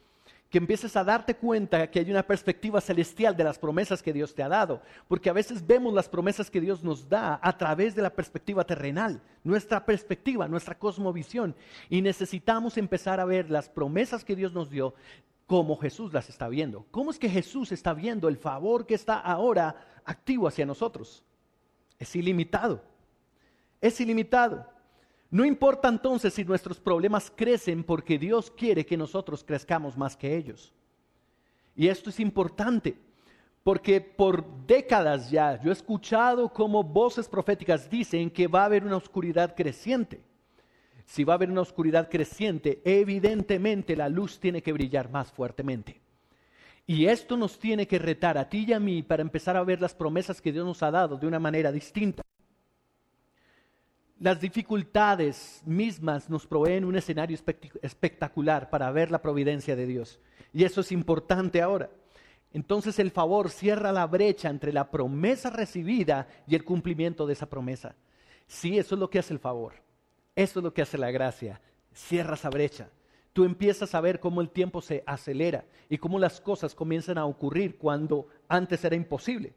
que 0.51 0.59
empieces 0.59 0.97
a 0.97 1.05
darte 1.05 1.37
cuenta 1.37 1.89
que 1.89 2.01
hay 2.01 2.11
una 2.11 2.25
perspectiva 2.25 2.81
celestial 2.81 3.37
de 3.37 3.45
las 3.45 3.57
promesas 3.57 4.03
que 4.03 4.13
Dios 4.13 4.35
te 4.35 4.43
ha 4.43 4.49
dado, 4.49 4.83
porque 5.07 5.31
a 5.31 5.33
veces 5.33 5.65
vemos 5.65 5.95
las 5.95 6.09
promesas 6.09 6.51
que 6.51 6.61
Dios 6.61 6.83
nos 6.83 7.09
da 7.09 7.39
a 7.41 7.57
través 7.57 7.95
de 7.95 8.03
la 8.03 8.11
perspectiva 8.11 8.65
terrenal, 8.65 9.23
nuestra 9.45 9.87
perspectiva, 9.87 10.49
nuestra 10.49 10.77
cosmovisión, 10.77 11.55
y 11.89 12.03
necesitamos 12.03 12.77
empezar 12.77 13.21
a 13.21 13.25
ver 13.25 13.49
las 13.49 13.69
promesas 13.69 14.25
que 14.25 14.35
Dios 14.35 14.53
nos 14.53 14.71
dio 14.71 14.95
como 15.47 15.77
Jesús 15.77 16.13
las 16.13 16.29
está 16.29 16.49
viendo. 16.49 16.85
¿Cómo 16.91 17.13
es 17.13 17.19
que 17.19 17.29
Jesús 17.29 17.71
está 17.71 17.95
viendo 17.95 18.29
el 18.29 18.37
favor 18.37 18.87
que 18.87 18.95
está 18.95 19.21
ahora 19.21 20.01
activo 20.05 20.49
hacia 20.49 20.67
nosotros? 20.67 21.25
Es 21.97 22.17
ilimitado, 22.17 22.83
es 23.81 24.01
ilimitado. 24.01 24.67
No 25.31 25.45
importa 25.45 25.89
entonces 25.89 26.35
si 26.35 26.45
nuestros 26.45 26.81
problemas 26.81 27.33
crecen 27.35 27.85
porque 27.85 28.19
Dios 28.19 28.51
quiere 28.51 28.85
que 28.85 28.97
nosotros 28.97 29.45
crezcamos 29.45 29.97
más 29.97 30.17
que 30.17 30.37
ellos. 30.37 30.73
Y 31.77 31.87
esto 31.87 32.11
es 32.11 32.19
importante 32.19 32.97
porque 33.63 34.01
por 34.01 34.45
décadas 34.67 35.31
ya 35.31 35.61
yo 35.63 35.71
he 35.71 35.73
escuchado 35.73 36.53
como 36.53 36.83
voces 36.83 37.29
proféticas 37.29 37.89
dicen 37.89 38.31
que 38.31 38.49
va 38.49 38.63
a 38.63 38.67
haber 38.67 38.85
una 38.85 38.97
oscuridad 38.97 39.55
creciente. 39.55 40.21
Si 41.05 41.25
va 41.25 41.35
a 41.35 41.37
haber 41.37 41.51
una 41.51 41.61
oscuridad 41.61 42.09
creciente, 42.09 42.81
evidentemente 42.85 43.97
la 43.97 44.09
luz 44.09 44.39
tiene 44.39 44.63
que 44.63 44.73
brillar 44.73 45.11
más 45.11 45.31
fuertemente. 45.31 46.01
Y 46.87 47.07
esto 47.07 47.37
nos 47.37 47.59
tiene 47.59 47.87
que 47.87 47.99
retar 47.99 48.37
a 48.37 48.49
ti 48.49 48.65
y 48.67 48.73
a 48.73 48.81
mí 48.81 49.03
para 49.03 49.23
empezar 49.23 49.57
a 49.57 49.63
ver 49.63 49.81
las 49.81 49.95
promesas 49.95 50.41
que 50.41 50.53
Dios 50.53 50.65
nos 50.65 50.83
ha 50.83 50.91
dado 50.91 51.17
de 51.17 51.27
una 51.27 51.39
manera 51.39 51.71
distinta. 51.71 52.23
Las 54.21 54.39
dificultades 54.39 55.63
mismas 55.65 56.29
nos 56.29 56.47
proveen 56.47 56.85
un 56.85 56.95
escenario 56.95 57.39
espectacular 57.81 58.69
para 58.69 58.91
ver 58.91 59.11
la 59.11 59.23
providencia 59.23 59.75
de 59.75 59.87
Dios. 59.87 60.21
Y 60.53 60.65
eso 60.65 60.83
es 60.83 60.93
importante 60.93 61.63
ahora. 61.63 61.89
Entonces 62.53 62.99
el 62.99 63.13
favor 63.13 63.49
cierra 63.49 63.93
la 63.93 64.07
brecha 64.07 64.51
entre 64.51 64.75
la 64.75 64.91
promesa 64.91 65.49
recibida 65.49 66.29
y 66.47 66.55
el 66.55 66.65
cumplimiento 66.65 67.27
de 67.27 67.33
esa 67.33 67.49
promesa. 67.49 67.97
Sí, 68.47 68.79
eso 68.79 68.95
es 68.95 68.99
lo 68.99 69.09
que 69.09 69.21
hace 69.21 69.33
el 69.33 69.39
favor. 69.39 69.73
Eso 70.37 70.61
es 70.61 70.65
lo 70.65 70.75
que 70.75 70.83
hace 70.83 70.99
la 70.99 71.11
gracia. 71.11 71.63
Cierra 71.95 72.35
esa 72.35 72.51
brecha. 72.51 72.91
Tú 73.33 73.45
empiezas 73.45 73.95
a 73.95 74.03
ver 74.03 74.21
cómo 74.21 74.43
el 74.43 74.51
tiempo 74.51 74.83
se 74.83 75.03
acelera 75.07 75.65
y 75.89 75.97
cómo 75.97 76.19
las 76.19 76.43
cosas 76.43 76.75
comienzan 76.75 77.17
a 77.17 77.25
ocurrir 77.25 77.79
cuando 77.79 78.27
antes 78.49 78.85
era 78.85 78.97
imposible. 78.97 79.55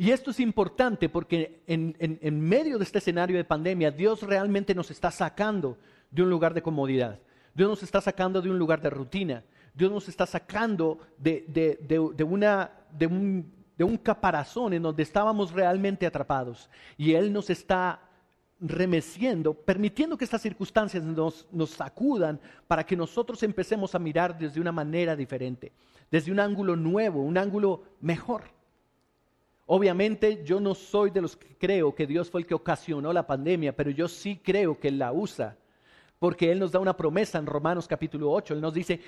Y 0.00 0.12
esto 0.12 0.30
es 0.30 0.38
importante 0.38 1.08
porque 1.08 1.60
en, 1.66 2.40
medio 2.40 2.78
de 2.78 2.84
este 2.84 2.98
escenario 2.98 3.36
de 3.36 3.42
pandemia, 3.42 3.90
Dios 3.90 4.22
realmente 4.22 4.72
nos 4.72 4.92
está 4.92 5.10
sacando 5.10 5.76
de 6.12 6.22
un 6.22 6.30
lugar 6.30 6.54
de 6.54 6.62
comodidad. 6.62 7.18
Dios 7.52 7.68
nos 7.68 7.82
está 7.82 8.00
sacando 8.00 8.40
de 8.40 8.48
un 8.48 8.60
lugar 8.60 8.80
de 8.80 8.90
rutina. 8.90 9.42
Dios 9.74 9.90
nos 9.90 10.08
está 10.08 10.24
sacando 10.24 11.00
de, 11.18 11.44
una, 12.24 12.70
un, 13.10 13.52
de 13.76 13.82
un 13.82 13.96
caparazón 13.96 14.72
en 14.72 14.84
donde 14.84 15.02
estábamos 15.02 15.50
realmente 15.50 16.06
atrapados. 16.06 16.70
Y 16.96 17.14
Él 17.14 17.32
nos 17.32 17.50
está 17.50 18.00
remeciendo, 18.60 19.52
permitiendo 19.52 20.16
que 20.16 20.24
estas 20.24 20.42
circunstancias 20.42 21.02
nos, 21.02 21.48
nos, 21.50 21.70
sacudan 21.70 22.38
para 22.68 22.86
que 22.86 22.94
nosotros 22.94 23.42
empecemos 23.42 23.96
a 23.96 23.98
mirar 23.98 24.38
desde 24.38 24.60
una 24.60 24.70
manera 24.70 25.16
diferente, 25.16 25.72
desde 26.08 26.30
un 26.30 26.38
ángulo 26.38 26.76
nuevo, 26.76 27.20
un 27.20 27.36
ángulo 27.36 27.82
mejor. 28.00 28.57
Obviamente 29.70 30.42
yo 30.44 30.60
no 30.60 30.74
soy 30.74 31.10
de 31.10 31.20
los 31.20 31.36
que 31.36 31.54
creo 31.58 31.94
que 31.94 32.06
Dios 32.06 32.30
fue 32.30 32.40
el 32.40 32.46
que 32.46 32.54
ocasionó 32.54 33.12
la 33.12 33.26
pandemia, 33.26 33.76
pero 33.76 33.90
yo 33.90 34.08
sí 34.08 34.40
creo 34.42 34.80
que 34.80 34.88
Él 34.88 34.98
la 34.98 35.12
usa, 35.12 35.58
porque 36.18 36.50
Él 36.50 36.58
nos 36.58 36.72
da 36.72 36.78
una 36.78 36.96
promesa 36.96 37.38
en 37.38 37.44
Romanos 37.44 37.86
capítulo 37.86 38.32
8, 38.32 38.54
Él 38.54 38.62
nos 38.62 38.72
dice 38.72 38.98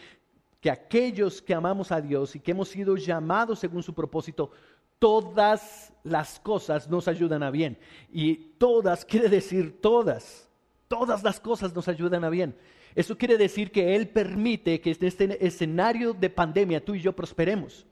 que 0.60 0.70
aquellos 0.70 1.40
que 1.40 1.54
amamos 1.54 1.90
a 1.90 2.02
Dios 2.02 2.36
y 2.36 2.40
que 2.40 2.50
hemos 2.50 2.68
sido 2.68 2.96
llamados 2.96 3.58
según 3.58 3.82
su 3.82 3.94
propósito, 3.94 4.50
todas 4.98 5.94
las 6.04 6.38
cosas 6.38 6.90
nos 6.90 7.08
ayudan 7.08 7.42
a 7.42 7.50
bien. 7.50 7.78
Y 8.12 8.34
todas 8.58 9.06
quiere 9.06 9.30
decir 9.30 9.80
todas, 9.80 10.46
todas 10.88 11.22
las 11.22 11.40
cosas 11.40 11.74
nos 11.74 11.88
ayudan 11.88 12.22
a 12.22 12.28
bien. 12.28 12.54
Eso 12.94 13.16
quiere 13.16 13.38
decir 13.38 13.72
que 13.72 13.96
Él 13.96 14.08
permite 14.10 14.78
que 14.82 14.90
en 14.90 15.06
este 15.06 15.46
escenario 15.46 16.12
de 16.12 16.28
pandemia 16.28 16.84
tú 16.84 16.94
y 16.94 17.00
yo 17.00 17.16
prosperemos. 17.16 17.86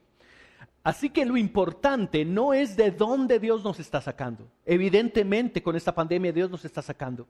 Así 0.83 1.09
que 1.09 1.25
lo 1.25 1.37
importante 1.37 2.23
no 2.23 2.53
es 2.53 2.75
de 2.75 2.91
dónde 2.91 3.39
Dios 3.39 3.63
nos 3.63 3.79
está 3.79 4.01
sacando. 4.01 4.47
Evidentemente 4.65 5.61
con 5.61 5.75
esta 5.75 5.93
pandemia 5.93 6.31
Dios 6.31 6.49
nos 6.49 6.63
está 6.63 6.81
sacando. 6.81 7.27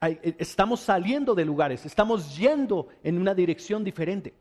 Eh, 0.00 0.34
estamos 0.38 0.80
saliendo 0.80 1.34
de 1.34 1.44
lugares, 1.44 1.86
estamos 1.86 2.36
yendo 2.36 2.88
en 3.04 3.18
una 3.18 3.34
dirección 3.34 3.84
diferente. 3.84 4.34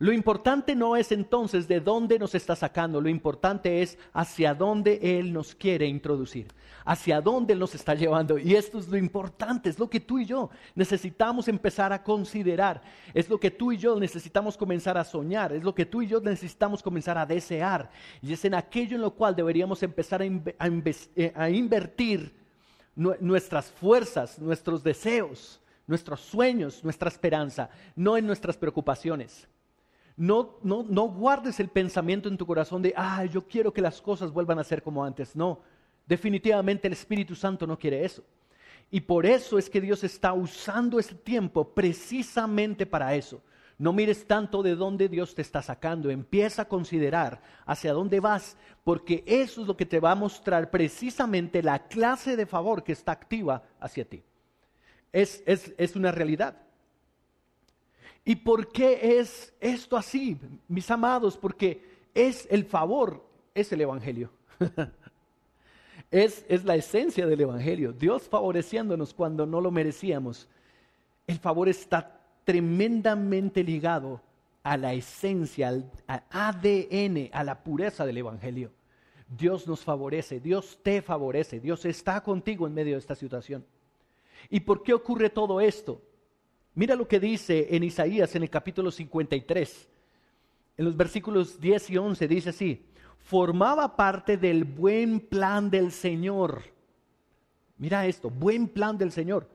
Lo 0.00 0.14
importante 0.14 0.74
no 0.74 0.96
es 0.96 1.12
entonces 1.12 1.68
de 1.68 1.78
dónde 1.78 2.18
nos 2.18 2.34
está 2.34 2.56
sacando, 2.56 3.02
lo 3.02 3.10
importante 3.10 3.82
es 3.82 3.98
hacia 4.14 4.54
dónde 4.54 4.98
Él 5.02 5.30
nos 5.30 5.54
quiere 5.54 5.86
introducir, 5.86 6.54
hacia 6.86 7.20
dónde 7.20 7.52
Él 7.52 7.58
nos 7.58 7.74
está 7.74 7.94
llevando. 7.94 8.38
Y 8.38 8.54
esto 8.54 8.78
es 8.78 8.88
lo 8.88 8.96
importante, 8.96 9.68
es 9.68 9.78
lo 9.78 9.90
que 9.90 10.00
tú 10.00 10.18
y 10.18 10.24
yo 10.24 10.48
necesitamos 10.74 11.48
empezar 11.48 11.92
a 11.92 12.02
considerar, 12.02 12.80
es 13.12 13.28
lo 13.28 13.38
que 13.38 13.50
tú 13.50 13.72
y 13.72 13.76
yo 13.76 14.00
necesitamos 14.00 14.56
comenzar 14.56 14.96
a 14.96 15.04
soñar, 15.04 15.52
es 15.52 15.62
lo 15.62 15.74
que 15.74 15.84
tú 15.84 16.00
y 16.00 16.06
yo 16.06 16.18
necesitamos 16.18 16.82
comenzar 16.82 17.18
a 17.18 17.26
desear. 17.26 17.90
Y 18.22 18.32
es 18.32 18.42
en 18.46 18.54
aquello 18.54 18.96
en 18.96 19.02
lo 19.02 19.10
cual 19.10 19.36
deberíamos 19.36 19.82
empezar 19.82 20.22
a, 20.22 20.24
eh, 20.24 21.32
a 21.36 21.50
invertir 21.50 22.34
nuestras 22.94 23.70
fuerzas, 23.70 24.38
nuestros 24.38 24.82
deseos, 24.82 25.60
nuestros 25.86 26.22
sueños, 26.22 26.82
nuestra 26.82 27.10
esperanza, 27.10 27.68
no 27.94 28.16
en 28.16 28.26
nuestras 28.26 28.56
preocupaciones. 28.56 29.46
No, 30.20 30.58
no, 30.62 30.84
no 30.86 31.08
guardes 31.08 31.60
el 31.60 31.70
pensamiento 31.70 32.28
en 32.28 32.36
tu 32.36 32.44
corazón 32.44 32.82
de, 32.82 32.92
ah, 32.94 33.24
yo 33.24 33.48
quiero 33.48 33.72
que 33.72 33.80
las 33.80 34.02
cosas 34.02 34.30
vuelvan 34.30 34.58
a 34.58 34.64
ser 34.64 34.82
como 34.82 35.02
antes. 35.02 35.34
No, 35.34 35.60
definitivamente 36.06 36.88
el 36.88 36.92
Espíritu 36.92 37.34
Santo 37.34 37.66
no 37.66 37.78
quiere 37.78 38.04
eso. 38.04 38.22
Y 38.90 39.00
por 39.00 39.24
eso 39.24 39.56
es 39.56 39.70
que 39.70 39.80
Dios 39.80 40.04
está 40.04 40.34
usando 40.34 40.98
este 40.98 41.14
tiempo 41.14 41.72
precisamente 41.72 42.84
para 42.84 43.14
eso. 43.14 43.40
No 43.78 43.94
mires 43.94 44.26
tanto 44.26 44.62
de 44.62 44.76
dónde 44.76 45.08
Dios 45.08 45.34
te 45.34 45.40
está 45.40 45.62
sacando, 45.62 46.10
empieza 46.10 46.62
a 46.62 46.68
considerar 46.68 47.40
hacia 47.64 47.94
dónde 47.94 48.20
vas, 48.20 48.58
porque 48.84 49.24
eso 49.26 49.62
es 49.62 49.66
lo 49.66 49.78
que 49.78 49.86
te 49.86 50.00
va 50.00 50.10
a 50.10 50.16
mostrar 50.16 50.70
precisamente 50.70 51.62
la 51.62 51.86
clase 51.88 52.36
de 52.36 52.44
favor 52.44 52.84
que 52.84 52.92
está 52.92 53.12
activa 53.12 53.62
hacia 53.80 54.04
ti. 54.04 54.22
Es, 55.14 55.42
es, 55.46 55.72
es 55.78 55.96
una 55.96 56.12
realidad. 56.12 56.58
¿Y 58.30 58.36
por 58.36 58.68
qué 58.68 59.18
es 59.18 59.52
esto 59.58 59.96
así, 59.96 60.38
mis 60.68 60.88
amados? 60.88 61.36
Porque 61.36 61.82
es 62.14 62.46
el 62.48 62.64
favor, 62.64 63.24
es 63.52 63.72
el 63.72 63.80
Evangelio. 63.80 64.30
es, 66.12 66.44
es 66.48 66.64
la 66.64 66.76
esencia 66.76 67.26
del 67.26 67.40
Evangelio. 67.40 67.92
Dios 67.92 68.28
favoreciéndonos 68.28 69.14
cuando 69.14 69.46
no 69.46 69.60
lo 69.60 69.72
merecíamos. 69.72 70.46
El 71.26 71.40
favor 71.40 71.68
está 71.68 72.20
tremendamente 72.44 73.64
ligado 73.64 74.20
a 74.62 74.76
la 74.76 74.92
esencia, 74.92 75.66
al, 75.66 75.90
ADN, 76.06 77.30
a 77.32 77.42
la 77.42 77.64
pureza 77.64 78.06
del 78.06 78.18
Evangelio. 78.18 78.70
Dios 79.26 79.66
nos 79.66 79.80
favorece, 79.80 80.38
Dios 80.38 80.78
te 80.84 81.02
favorece, 81.02 81.58
Dios 81.58 81.84
está 81.84 82.22
contigo 82.22 82.68
en 82.68 82.74
medio 82.74 82.92
de 82.92 83.00
esta 83.00 83.16
situación. 83.16 83.66
¿Y 84.48 84.60
por 84.60 84.84
qué 84.84 84.94
ocurre 84.94 85.30
todo 85.30 85.60
esto? 85.60 86.00
Mira 86.74 86.94
lo 86.94 87.08
que 87.08 87.18
dice 87.18 87.66
en 87.70 87.82
Isaías 87.82 88.34
en 88.36 88.42
el 88.42 88.50
capítulo 88.50 88.90
53. 88.90 89.88
En 90.76 90.84
los 90.84 90.96
versículos 90.96 91.60
10 91.60 91.90
y 91.90 91.96
11 91.98 92.28
dice 92.28 92.50
así, 92.50 92.86
formaba 93.18 93.96
parte 93.96 94.36
del 94.36 94.64
buen 94.64 95.20
plan 95.20 95.68
del 95.68 95.90
Señor. 95.90 96.62
Mira 97.76 98.06
esto, 98.06 98.30
buen 98.30 98.68
plan 98.68 98.96
del 98.96 99.10
Señor. 99.10 99.48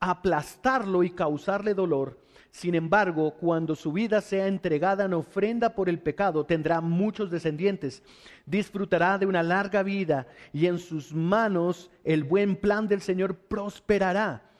Aplastarlo 0.00 1.02
y 1.02 1.10
causarle 1.10 1.74
dolor. 1.74 2.18
Sin 2.50 2.74
embargo, 2.74 3.32
cuando 3.32 3.74
su 3.74 3.92
vida 3.92 4.20
sea 4.20 4.46
entregada 4.46 5.04
en 5.04 5.14
ofrenda 5.14 5.74
por 5.74 5.88
el 5.88 5.98
pecado, 5.98 6.46
tendrá 6.46 6.80
muchos 6.80 7.30
descendientes. 7.30 8.02
Disfrutará 8.46 9.18
de 9.18 9.26
una 9.26 9.42
larga 9.42 9.82
vida 9.82 10.28
y 10.52 10.66
en 10.66 10.78
sus 10.78 11.12
manos 11.12 11.90
el 12.04 12.24
buen 12.24 12.56
plan 12.56 12.88
del 12.88 13.00
Señor 13.00 13.36
prosperará 13.36 14.53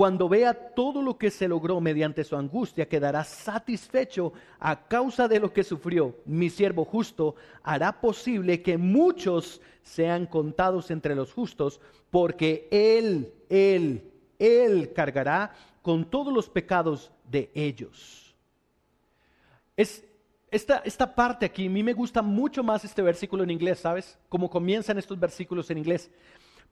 cuando 0.00 0.30
vea 0.30 0.54
todo 0.54 1.02
lo 1.02 1.18
que 1.18 1.30
se 1.30 1.46
logró 1.46 1.78
mediante 1.78 2.24
su 2.24 2.34
angustia, 2.34 2.88
quedará 2.88 3.22
satisfecho 3.22 4.32
a 4.58 4.88
causa 4.88 5.28
de 5.28 5.38
lo 5.38 5.52
que 5.52 5.62
sufrió. 5.62 6.16
Mi 6.24 6.48
siervo 6.48 6.86
justo 6.86 7.34
hará 7.62 8.00
posible 8.00 8.62
que 8.62 8.78
muchos 8.78 9.60
sean 9.82 10.24
contados 10.24 10.90
entre 10.90 11.14
los 11.14 11.34
justos, 11.34 11.82
porque 12.08 12.66
Él, 12.70 13.30
Él, 13.50 14.10
Él 14.38 14.90
cargará 14.94 15.54
con 15.82 16.06
todos 16.06 16.32
los 16.32 16.48
pecados 16.48 17.12
de 17.30 17.50
ellos. 17.52 18.34
Es, 19.76 20.02
esta, 20.50 20.78
esta 20.78 21.14
parte 21.14 21.44
aquí, 21.44 21.66
a 21.66 21.70
mí 21.70 21.82
me 21.82 21.92
gusta 21.92 22.22
mucho 22.22 22.62
más 22.62 22.86
este 22.86 23.02
versículo 23.02 23.42
en 23.42 23.50
inglés, 23.50 23.80
¿sabes? 23.80 24.18
Como 24.30 24.48
comienzan 24.48 24.96
estos 24.96 25.20
versículos 25.20 25.70
en 25.70 25.76
inglés. 25.76 26.10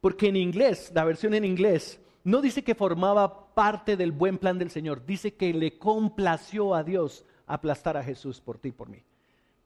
Porque 0.01 0.29
en 0.29 0.37
inglés, 0.37 0.91
la 0.95 1.05
versión 1.05 1.35
en 1.35 1.45
inglés, 1.45 2.01
no 2.29 2.43
dice 2.43 2.63
que 2.63 2.75
formaba 2.75 3.55
parte 3.55 3.97
del 3.97 4.13
buen 4.13 4.37
plan 4.37 4.59
del 4.59 4.71
Señor, 4.71 5.07
dice 5.07 5.33
que 5.33 5.55
le 5.55 5.79
complació 5.79 6.75
a 6.75 6.85
Dios 6.85 7.25
aplastar 7.47 7.97
a 7.97 8.03
Jesús 8.03 8.39
por 8.39 8.59
ti 8.59 8.69
y 8.69 8.73
por 8.73 8.91
mí. 8.91 9.03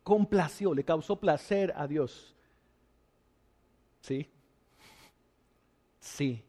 Complació, 0.05 0.73
le 0.73 0.85
causó 0.85 1.17
placer 1.17 1.73
a 1.77 1.89
Dios. 1.89 2.37
¿Sí? 4.01 4.31
Sí. 5.99 6.45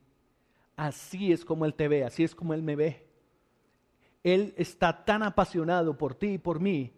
Así 0.75 1.31
es 1.31 1.43
como 1.43 1.65
Él 1.65 1.73
te 1.73 1.87
ve, 1.87 2.03
así 2.03 2.23
es 2.23 2.35
como 2.35 2.53
Él 2.53 2.61
me 2.61 2.75
ve. 2.75 3.07
Él 4.23 4.53
está 4.55 5.03
tan 5.05 5.23
apasionado 5.23 5.97
por 5.97 6.13
ti 6.13 6.33
y 6.33 6.37
por 6.37 6.59
mí 6.59 6.93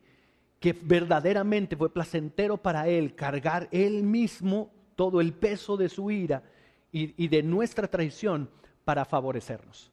que 0.60 0.74
verdaderamente 0.74 1.78
fue 1.78 1.90
placentero 1.90 2.58
para 2.58 2.90
Él 2.90 3.16
cargar 3.16 3.70
Él 3.72 4.04
mismo 4.04 4.74
todo 4.98 5.22
el 5.22 5.32
peso 5.32 5.78
de 5.78 5.88
su 5.88 6.12
ira 6.12 6.44
y, 6.92 7.28
de 7.30 7.44
nuestra 7.44 7.88
traición 7.88 8.50
para 8.86 9.04
favorecernos. 9.04 9.92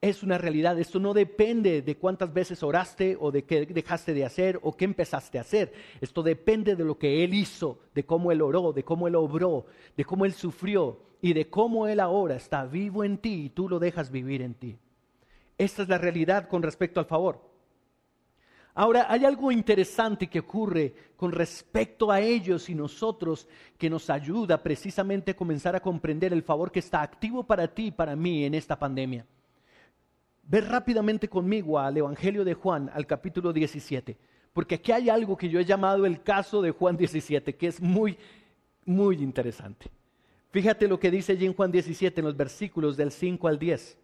Es 0.00 0.22
una 0.22 0.36
realidad, 0.36 0.78
esto 0.78 1.00
no 1.00 1.14
depende 1.14 1.80
de 1.80 1.96
cuántas 1.96 2.30
veces 2.30 2.62
oraste 2.62 3.16
o 3.18 3.30
de 3.30 3.44
qué 3.44 3.64
dejaste 3.64 4.12
de 4.12 4.26
hacer 4.26 4.60
o 4.62 4.76
qué 4.76 4.84
empezaste 4.84 5.38
a 5.38 5.40
hacer. 5.40 5.72
Esto 5.98 6.22
depende 6.22 6.76
de 6.76 6.84
lo 6.84 6.98
que 6.98 7.24
Él 7.24 7.32
hizo, 7.32 7.78
de 7.94 8.04
cómo 8.04 8.30
Él 8.30 8.42
oró, 8.42 8.74
de 8.74 8.84
cómo 8.84 9.08
Él 9.08 9.14
obró, 9.14 9.64
de 9.96 10.04
cómo 10.04 10.26
Él 10.26 10.34
sufrió 10.34 11.00
y 11.22 11.32
de 11.32 11.48
cómo 11.48 11.86
Él 11.86 12.00
ahora 12.00 12.36
está 12.36 12.66
vivo 12.66 13.02
en 13.02 13.16
ti 13.16 13.44
y 13.46 13.48
tú 13.48 13.66
lo 13.66 13.78
dejas 13.78 14.10
vivir 14.10 14.42
en 14.42 14.52
ti. 14.52 14.76
Esta 15.56 15.82
es 15.82 15.88
la 15.88 15.96
realidad 15.96 16.48
con 16.48 16.62
respecto 16.62 17.00
al 17.00 17.06
favor. 17.06 17.53
Ahora, 18.76 19.06
hay 19.08 19.24
algo 19.24 19.52
interesante 19.52 20.26
que 20.26 20.40
ocurre 20.40 20.92
con 21.16 21.30
respecto 21.30 22.10
a 22.10 22.20
ellos 22.20 22.68
y 22.68 22.74
nosotros 22.74 23.46
que 23.78 23.88
nos 23.88 24.10
ayuda 24.10 24.60
precisamente 24.60 25.30
a 25.30 25.36
comenzar 25.36 25.76
a 25.76 25.80
comprender 25.80 26.32
el 26.32 26.42
favor 26.42 26.72
que 26.72 26.80
está 26.80 27.00
activo 27.00 27.44
para 27.44 27.68
ti 27.68 27.86
y 27.86 27.90
para 27.92 28.16
mí 28.16 28.44
en 28.44 28.54
esta 28.54 28.76
pandemia. 28.76 29.24
Ve 30.42 30.60
rápidamente 30.60 31.28
conmigo 31.28 31.78
al 31.78 31.96
Evangelio 31.96 32.44
de 32.44 32.54
Juan, 32.54 32.90
al 32.92 33.06
capítulo 33.06 33.52
17, 33.52 34.16
porque 34.52 34.74
aquí 34.74 34.90
hay 34.90 35.08
algo 35.08 35.36
que 35.36 35.48
yo 35.48 35.60
he 35.60 35.64
llamado 35.64 36.04
el 36.04 36.22
caso 36.22 36.60
de 36.60 36.72
Juan 36.72 36.96
17, 36.96 37.54
que 37.54 37.68
es 37.68 37.80
muy, 37.80 38.18
muy 38.84 39.22
interesante. 39.22 39.88
Fíjate 40.50 40.88
lo 40.88 40.98
que 40.98 41.12
dice 41.12 41.32
allí 41.32 41.46
en 41.46 41.54
Juan 41.54 41.70
17, 41.70 42.20
en 42.20 42.26
los 42.26 42.36
versículos 42.36 42.96
del 42.96 43.12
5 43.12 43.46
al 43.46 43.58
10. 43.58 43.98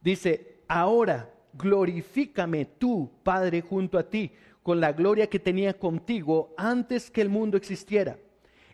Dice, 0.00 0.56
ahora 0.68 1.33
glorifícame 1.56 2.64
tú, 2.64 3.10
Padre, 3.22 3.62
junto 3.62 3.98
a 3.98 4.08
ti, 4.08 4.32
con 4.62 4.80
la 4.80 4.92
gloria 4.92 5.28
que 5.28 5.38
tenía 5.38 5.78
contigo 5.78 6.54
antes 6.56 7.10
que 7.10 7.20
el 7.20 7.28
mundo 7.28 7.56
existiera. 7.56 8.18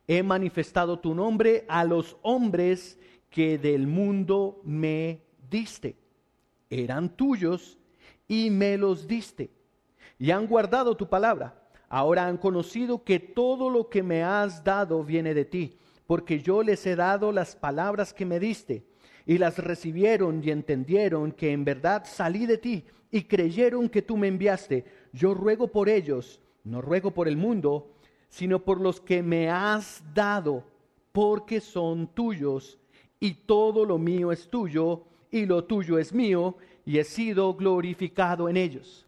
He 0.06 0.22
manifestado 0.22 0.98
tu 0.98 1.14
nombre 1.14 1.64
a 1.68 1.84
los 1.84 2.16
hombres 2.22 2.98
que 3.28 3.58
del 3.58 3.86
mundo 3.86 4.60
me 4.64 5.22
diste. 5.50 5.96
Eran 6.68 7.10
tuyos 7.10 7.78
y 8.26 8.50
me 8.50 8.76
los 8.76 9.06
diste. 9.06 9.50
Y 10.18 10.30
han 10.30 10.46
guardado 10.46 10.96
tu 10.96 11.08
palabra. 11.08 11.56
Ahora 11.88 12.26
han 12.26 12.36
conocido 12.36 13.02
que 13.02 13.18
todo 13.18 13.68
lo 13.68 13.88
que 13.88 14.02
me 14.02 14.22
has 14.22 14.62
dado 14.62 15.02
viene 15.02 15.34
de 15.34 15.44
ti, 15.44 15.76
porque 16.06 16.40
yo 16.40 16.62
les 16.62 16.86
he 16.86 16.94
dado 16.94 17.32
las 17.32 17.56
palabras 17.56 18.12
que 18.12 18.24
me 18.24 18.38
diste 18.38 18.89
y 19.26 19.38
las 19.38 19.59
recibieron 19.59 20.42
y 20.44 20.50
entendieron 20.50 21.33
que 21.33 21.52
en 21.52 21.64
verdad 21.64 22.04
salí 22.06 22.46
de 22.46 22.59
ti 22.59 22.85
y 23.11 23.22
creyeron 23.22 23.88
que 23.88 24.02
tú 24.02 24.16
me 24.16 24.28
enviaste. 24.28 24.85
Yo 25.12 25.35
ruego 25.35 25.68
por 25.68 25.88
ellos, 25.88 26.40
no 26.64 26.80
ruego 26.80 27.11
por 27.11 27.28
el 27.28 27.37
mundo, 27.37 27.90
sino 28.28 28.61
por 28.61 28.80
los 28.80 29.00
que 29.00 29.22
me 29.22 29.50
has 29.50 30.02
dado, 30.14 30.64
porque 31.12 31.61
son 31.61 32.06
tuyos 32.09 32.78
y 33.18 33.35
todo 33.35 33.85
lo 33.85 33.98
mío 33.98 34.33
es 34.33 34.48
tuyo 34.48 35.04
y 35.30 35.46
lo 35.46 35.64
tuyo 35.64 35.98
es 35.98 36.12
mío 36.12 36.56
y 36.85 36.98
he 36.98 37.04
sido 37.04 37.54
glorificado 37.54 38.48
en 38.48 38.56
ellos. 38.56 39.06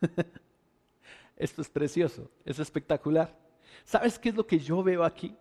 Esto 1.36 1.62
es 1.62 1.68
precioso, 1.68 2.30
es 2.44 2.58
espectacular. 2.58 3.36
¿Sabes 3.84 4.18
qué 4.18 4.28
es 4.30 4.34
lo 4.34 4.46
que 4.46 4.58
yo 4.58 4.82
veo 4.82 5.04
aquí? 5.04 5.34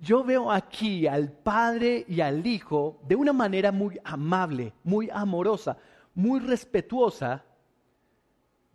Yo 0.00 0.22
veo 0.22 0.50
aquí 0.50 1.06
al 1.06 1.32
Padre 1.32 2.04
y 2.08 2.20
al 2.20 2.46
Hijo 2.46 3.00
de 3.06 3.16
una 3.16 3.32
manera 3.32 3.72
muy 3.72 3.98
amable, 4.04 4.72
muy 4.84 5.08
amorosa, 5.12 5.76
muy 6.14 6.40
respetuosa, 6.40 7.44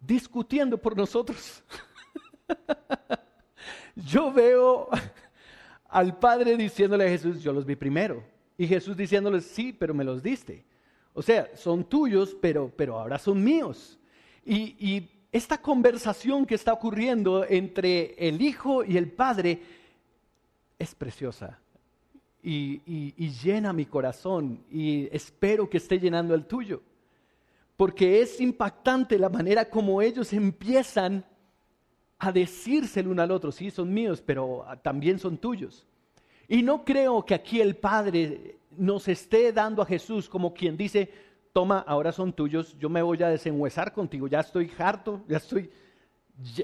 discutiendo 0.01 0.77
por 0.77 0.97
nosotros. 0.97 1.63
yo 3.95 4.31
veo 4.31 4.89
al 5.88 6.17
Padre 6.17 6.57
diciéndole 6.57 7.05
a 7.05 7.09
Jesús, 7.09 7.41
yo 7.41 7.53
los 7.53 7.65
vi 7.65 7.75
primero. 7.75 8.23
Y 8.57 8.67
Jesús 8.67 8.95
diciéndole, 8.95 9.41
sí, 9.41 9.73
pero 9.73 9.93
me 9.93 10.03
los 10.03 10.21
diste. 10.21 10.65
O 11.13 11.21
sea, 11.21 11.49
son 11.55 11.83
tuyos, 11.83 12.36
pero, 12.39 12.71
pero 12.75 12.99
ahora 12.99 13.17
son 13.17 13.43
míos. 13.43 13.99
Y, 14.45 14.75
y 14.79 15.09
esta 15.31 15.59
conversación 15.59 16.45
que 16.45 16.55
está 16.55 16.73
ocurriendo 16.73 17.45
entre 17.47 18.15
el 18.17 18.41
Hijo 18.41 18.83
y 18.83 18.97
el 18.97 19.12
Padre, 19.12 19.62
es 20.84 20.93
preciosa 20.96 21.60
y, 22.43 23.30
llena 23.43 23.74
mi 23.74 23.86
corazón 23.86 24.63
y 24.69 25.08
espero 25.15 25.69
que 25.69 25.78
esté 25.78 26.00
llenando 26.00 26.36
el 26.36 26.46
tuyo. 26.46 26.82
Porque 27.76 28.22
es 28.22 28.39
impactante 28.39 29.17
la 29.17 29.30
manera 29.30 29.69
como 29.69 30.02
ellos 30.02 30.32
empiezan 30.34 31.26
a 32.19 32.32
decirse 32.32 33.00
el 33.00 33.08
uno 33.08 33.22
al 33.22 33.32
otro, 33.32 33.52
sí, 33.52 33.72
son 33.72 33.93
míos, 33.93 34.22
pero 34.26 34.65
también 34.82 35.17
son 35.19 35.38
tuyos. 35.38 35.86
Y 36.48 36.62
no 36.62 36.86
creo 36.86 37.26
que 37.26 37.34
aquí 37.34 37.60
el 37.60 37.76
Padre 37.76 38.58
nos 38.78 39.08
esté 39.08 39.52
dando 39.52 39.82
a 39.82 39.86
Jesús 39.86 40.30
como 40.30 40.54
quien 40.54 40.78
dice, 40.78 41.10
toma, 41.52 41.80
ahora 41.80 42.12
son 42.12 42.32
tuyos, 42.34 42.78
yo 42.78 42.89
me 42.89 43.02
voy 43.02 43.22
a 43.24 43.30
desenhuesar 43.30 43.91
contigo, 43.91 44.28
ya 44.28 44.41
estoy 44.41 44.72
harto, 44.78 45.24
ya 45.28 45.38
estoy 45.38 45.69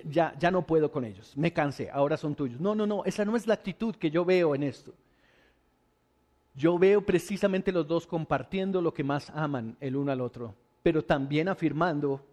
ya, 0.10 0.36
ya 0.40 0.52
no 0.52 0.66
puedo 0.66 0.92
con 0.92 1.06
ellos, 1.06 1.36
me 1.38 1.54
cansé, 1.54 1.90
ahora 1.92 2.18
son 2.18 2.36
tuyos. 2.36 2.60
No, 2.60 2.76
no, 2.76 2.86
no, 2.88 3.04
esa 3.06 3.26
no 3.26 3.36
es 3.36 3.48
la 3.48 3.54
actitud 3.54 3.96
que 3.96 4.10
yo 4.10 4.26
veo 4.26 4.56
en 4.56 4.64
esto. 4.64 4.94
Yo 6.56 6.78
veo 6.78 7.06
precisamente 7.06 7.72
los 7.72 7.88
dos 7.88 8.08
compartiendo 8.08 8.82
lo 8.82 8.94
que 8.94 9.04
más 9.04 9.30
aman 9.30 9.78
el 9.80 9.96
uno 9.96 10.12
al 10.12 10.22
otro, 10.22 10.56
pero 10.84 11.04
también 11.04 11.48
afirmando 11.48 12.26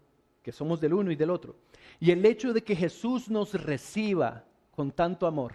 que 0.43 0.53
somos 0.53 0.81
del 0.81 0.95
uno 0.95 1.11
y 1.11 1.17
del 1.17 1.31
otro. 1.31 1.57
Y 2.01 2.11
el 2.11 2.25
hecho 2.25 2.53
de 2.53 2.63
que 2.63 2.75
Jesús 2.75 3.29
nos 3.29 3.53
reciba 3.55 4.45
con 4.75 4.91
tanto 4.91 5.27
amor 5.27 5.55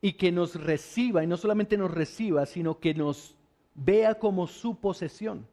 y 0.00 0.14
que 0.14 0.32
nos 0.32 0.54
reciba, 0.54 1.22
y 1.22 1.26
no 1.26 1.36
solamente 1.36 1.76
nos 1.76 1.90
reciba, 1.90 2.46
sino 2.46 2.80
que 2.80 2.94
nos 2.94 3.36
vea 3.74 4.14
como 4.18 4.46
su 4.46 4.76
posesión, 4.76 5.46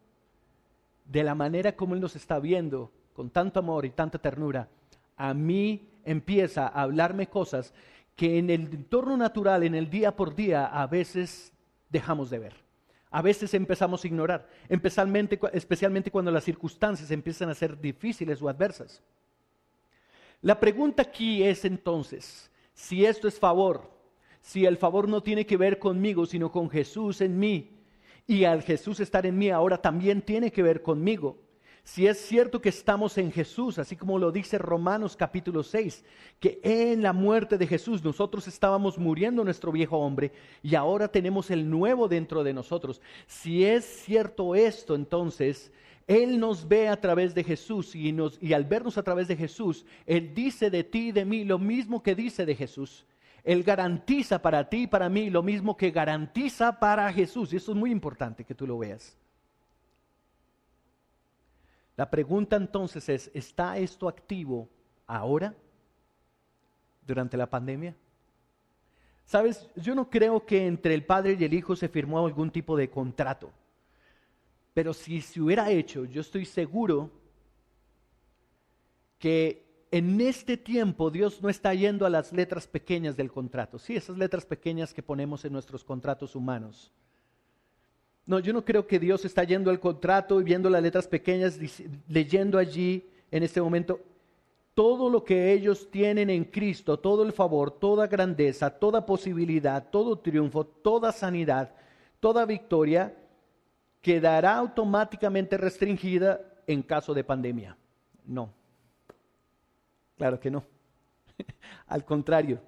de 1.04 1.22
la 1.22 1.34
manera 1.34 1.76
como 1.76 1.94
Él 1.94 2.00
nos 2.00 2.16
está 2.16 2.38
viendo, 2.38 2.90
con 3.14 3.30
tanto 3.30 3.60
amor 3.60 3.84
y 3.84 3.90
tanta 3.90 4.18
ternura, 4.18 4.68
a 5.18 5.34
mí 5.34 5.90
empieza 6.04 6.68
a 6.68 6.82
hablarme 6.82 7.26
cosas 7.26 7.74
que 8.16 8.38
en 8.38 8.48
el 8.50 8.62
entorno 8.72 9.16
natural, 9.16 9.64
en 9.64 9.74
el 9.74 9.90
día 9.90 10.16
por 10.16 10.34
día, 10.34 10.66
a 10.66 10.86
veces 10.86 11.52
dejamos 11.90 12.30
de 12.30 12.38
ver. 12.38 12.54
A 13.10 13.20
veces 13.20 13.52
empezamos 13.54 14.04
a 14.04 14.06
ignorar, 14.06 14.48
especialmente, 14.68 16.10
cuando 16.10 16.30
las 16.30 16.44
circunstancias 16.44 17.10
empiezan 17.10 17.48
a 17.50 17.54
ser 17.54 17.80
difíciles 17.80 18.40
o 18.40 18.48
adversas. 18.48 19.02
La 20.40 20.60
pregunta 20.60 21.02
aquí 21.02 21.42
es 21.42 21.64
entonces, 21.64 22.50
si 22.72 23.04
esto 23.04 23.26
es 23.26 23.38
favor, 23.38 23.90
si 24.40 24.66
el 24.66 24.76
favor 24.76 25.08
no 25.08 25.22
tiene 25.22 25.46
que 25.46 25.56
ver 25.56 25.78
conmigo, 25.78 26.26
sino 26.26 26.52
con 26.52 26.70
Jesús 26.70 27.20
en 27.20 27.38
mí, 27.38 27.78
y 28.26 28.44
al 28.44 28.62
Jesús 28.62 29.00
estar 29.00 29.26
en 29.26 29.36
mí 29.36 29.50
ahora 29.50 29.78
también 29.78 30.22
tiene 30.22 30.52
que 30.52 30.62
ver 30.62 30.82
conmigo 30.82 31.47
si 31.88 32.06
es 32.06 32.18
cierto 32.18 32.60
que 32.60 32.68
estamos 32.68 33.16
en 33.16 33.32
Jesús, 33.32 33.78
así 33.78 33.96
como 33.96 34.18
lo 34.18 34.30
dice 34.30 34.58
Romanos 34.58 35.16
capítulo 35.16 35.62
6, 35.62 36.04
que 36.38 36.60
en 36.62 37.02
la 37.02 37.14
muerte 37.14 37.56
de 37.56 37.66
Jesús 37.66 38.04
nosotros 38.04 38.46
estábamos 38.46 38.98
muriendo 38.98 39.42
nuestro 39.42 39.72
viejo 39.72 39.96
hombre 39.96 40.30
y 40.62 40.74
ahora 40.74 41.08
tenemos 41.08 41.50
el 41.50 41.70
nuevo 41.70 42.06
dentro 42.06 42.44
de 42.44 42.52
nosotros. 42.52 43.00
Si 43.26 43.64
es 43.64 43.86
cierto 43.86 44.54
esto, 44.54 44.94
entonces 44.94 45.72
Él 46.06 46.38
nos 46.38 46.68
ve 46.68 46.88
a 46.88 47.00
través 47.00 47.34
de 47.34 47.42
Jesús 47.42 47.94
y, 47.96 48.14
y 48.42 48.52
al 48.52 48.64
vernos 48.64 48.98
a 48.98 49.02
través 49.02 49.26
de 49.26 49.36
Jesús, 49.36 49.86
Él 50.04 50.34
dice 50.34 50.68
de 50.68 50.84
ti 50.84 51.08
y 51.08 51.12
de 51.12 51.24
mí 51.24 51.42
lo 51.44 51.58
mismo 51.58 52.02
que 52.02 52.14
dice 52.14 52.44
de 52.44 52.54
Jesús. 52.54 53.06
Él 53.44 53.62
garantiza 53.62 54.42
para 54.42 54.68
ti 54.68 54.82
y 54.82 54.86
para 54.88 55.08
mí 55.08 55.30
lo 55.30 55.42
mismo 55.42 55.74
que 55.74 55.90
garantiza 55.90 56.78
para 56.78 57.10
Jesús. 57.14 57.50
Y 57.54 57.56
eso 57.56 57.72
es 57.72 57.78
muy 57.78 57.90
importante 57.90 58.44
que 58.44 58.54
tú 58.54 58.66
lo 58.66 58.76
veas. 58.76 59.16
La 61.98 62.08
pregunta 62.08 62.54
entonces 62.54 63.08
es, 63.08 63.28
¿está 63.34 63.76
esto 63.76 64.08
activo 64.08 64.68
ahora, 65.04 65.52
durante 67.04 67.36
la 67.36 67.50
pandemia? 67.50 67.96
Sabes, 69.24 69.68
yo 69.74 69.96
no 69.96 70.08
creo 70.08 70.46
que 70.46 70.64
entre 70.64 70.94
el 70.94 71.04
padre 71.04 71.36
y 71.36 71.42
el 71.42 71.52
hijo 71.52 71.74
se 71.74 71.88
firmó 71.88 72.24
algún 72.24 72.52
tipo 72.52 72.76
de 72.76 72.88
contrato, 72.88 73.50
pero 74.72 74.94
si 74.94 75.20
se 75.20 75.40
hubiera 75.40 75.72
hecho, 75.72 76.04
yo 76.04 76.20
estoy 76.20 76.44
seguro 76.44 77.10
que 79.18 79.66
en 79.90 80.20
este 80.20 80.56
tiempo 80.56 81.10
Dios 81.10 81.42
no 81.42 81.48
está 81.48 81.74
yendo 81.74 82.06
a 82.06 82.10
las 82.10 82.32
letras 82.32 82.68
pequeñas 82.68 83.16
del 83.16 83.32
contrato, 83.32 83.76
sí, 83.76 83.96
esas 83.96 84.16
letras 84.16 84.46
pequeñas 84.46 84.94
que 84.94 85.02
ponemos 85.02 85.44
en 85.44 85.52
nuestros 85.52 85.82
contratos 85.82 86.36
humanos. 86.36 86.92
No, 88.28 88.40
yo 88.40 88.52
no 88.52 88.62
creo 88.62 88.86
que 88.86 88.98
Dios 88.98 89.24
está 89.24 89.42
yendo 89.42 89.70
al 89.70 89.80
contrato 89.80 90.38
y 90.38 90.44
viendo 90.44 90.68
las 90.68 90.82
letras 90.82 91.08
pequeñas, 91.08 91.58
leyendo 92.08 92.58
allí 92.58 93.08
en 93.30 93.42
este 93.42 93.58
momento 93.58 94.00
todo 94.74 95.08
lo 95.08 95.24
que 95.24 95.50
ellos 95.50 95.90
tienen 95.90 96.28
en 96.28 96.44
Cristo, 96.44 96.98
todo 96.98 97.22
el 97.22 97.32
favor, 97.32 97.70
toda 97.70 98.06
grandeza, 98.06 98.68
toda 98.68 99.06
posibilidad, 99.06 99.88
todo 99.88 100.18
triunfo, 100.18 100.66
toda 100.66 101.10
sanidad, 101.10 101.72
toda 102.20 102.44
victoria, 102.44 103.16
quedará 104.02 104.58
automáticamente 104.58 105.56
restringida 105.56 106.38
en 106.66 106.82
caso 106.82 107.14
de 107.14 107.24
pandemia. 107.24 107.78
No. 108.26 108.52
Claro 110.18 110.38
que 110.38 110.50
no. 110.50 110.66
Al 111.86 112.04
contrario, 112.04 112.60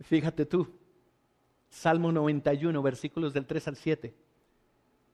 fíjate 0.00 0.46
tú, 0.46 0.66
Salmo 1.68 2.10
91, 2.10 2.80
versículos 2.80 3.34
del 3.34 3.44
3 3.44 3.68
al 3.68 3.76
7. 3.76 4.29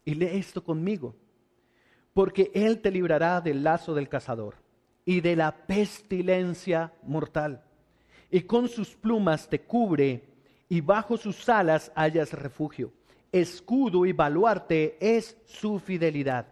Y 0.07 0.15
lee 0.15 0.31
esto 0.33 0.65
conmigo. 0.65 1.15
Porque 2.15 2.51
Él 2.55 2.81
te 2.81 2.91
librará 2.91 3.43
del 3.43 3.63
lazo 3.63 3.93
del 3.93 4.09
cazador 4.09 4.55
y 5.05 5.21
de 5.21 5.37
la 5.37 5.67
pestilencia 5.67 6.95
mortal. 7.03 7.63
Y 8.31 8.41
con 8.43 8.69
sus 8.69 8.97
plumas 8.97 9.49
te 9.51 9.61
cubre 9.61 10.23
y 10.69 10.81
bajo 10.81 11.19
sus 11.19 11.47
alas 11.49 11.93
hallas 11.95 12.33
refugio. 12.33 12.93
Escudo 13.33 14.07
y 14.07 14.13
baluarte 14.13 14.97
es 15.01 15.37
su 15.45 15.79
fidelidad. 15.79 16.47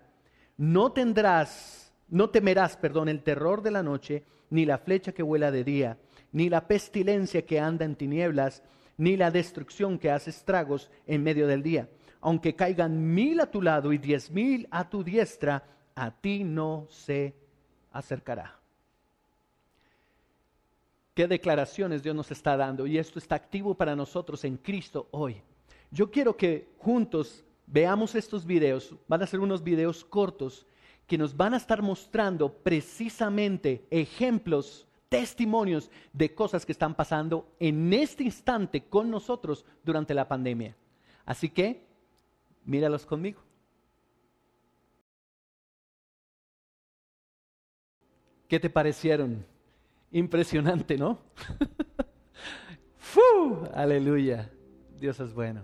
No 0.56 0.92
tendrás, 0.92 1.92
no 2.08 2.30
temerás, 2.30 2.76
perdón, 2.76 3.08
el 3.08 3.22
terror 3.22 3.62
de 3.62 3.70
la 3.70 3.82
noche, 3.82 4.24
ni 4.50 4.66
la 4.66 4.78
flecha 4.78 5.12
que 5.12 5.22
vuela 5.22 5.50
de 5.50 5.64
día, 5.64 5.98
ni 6.32 6.48
la 6.48 6.66
pestilencia 6.66 7.46
que 7.46 7.58
anda 7.58 7.84
en 7.84 7.96
tinieblas, 7.96 8.62
ni 8.96 9.16
la 9.16 9.30
destrucción 9.30 9.98
que 9.98 10.10
hace 10.10 10.30
estragos 10.30 10.90
en 11.06 11.22
medio 11.22 11.46
del 11.46 11.62
día. 11.62 11.88
Aunque 12.24 12.56
caigan 12.56 13.12
mil 13.12 13.38
a 13.38 13.50
tu 13.50 13.60
lado 13.60 13.92
y 13.92 13.98
diez 13.98 14.30
mil 14.30 14.66
a 14.70 14.88
tu 14.88 15.04
diestra, 15.04 15.62
a 15.94 16.10
ti 16.10 16.42
no 16.42 16.86
se 16.88 17.34
acercará. 17.92 18.58
¿Qué 21.12 21.28
declaraciones 21.28 22.02
Dios 22.02 22.16
nos 22.16 22.30
está 22.30 22.56
dando? 22.56 22.86
Y 22.86 22.96
esto 22.96 23.18
está 23.18 23.34
activo 23.34 23.74
para 23.74 23.94
nosotros 23.94 24.42
en 24.44 24.56
Cristo 24.56 25.06
hoy. 25.10 25.42
Yo 25.90 26.10
quiero 26.10 26.34
que 26.34 26.70
juntos 26.78 27.44
veamos 27.66 28.14
estos 28.14 28.46
videos. 28.46 28.96
Van 29.06 29.22
a 29.22 29.26
ser 29.26 29.40
unos 29.40 29.62
videos 29.62 30.02
cortos 30.02 30.66
que 31.06 31.18
nos 31.18 31.36
van 31.36 31.52
a 31.52 31.58
estar 31.58 31.82
mostrando 31.82 32.50
precisamente 32.50 33.86
ejemplos 33.90 34.88
testimonios 35.10 35.90
de 36.14 36.34
cosas 36.34 36.64
que 36.64 36.72
están 36.72 36.94
pasando 36.94 37.54
en 37.60 37.92
este 37.92 38.24
instante 38.24 38.84
con 38.84 39.10
nosotros 39.10 39.66
durante 39.84 40.14
la 40.14 40.26
pandemia. 40.26 40.74
Así 41.26 41.50
que, 41.50 41.92
míralos 42.64 43.06
conmigo. 43.06 43.40
¿Qué 48.48 48.60
te 48.60 48.70
parecieron? 48.70 49.44
Impresionante, 50.10 50.96
¿no? 50.96 51.18
¡Fu! 52.96 53.20
Aleluya. 53.72 54.50
Dios 54.98 55.18
es 55.20 55.32
bueno. 55.32 55.62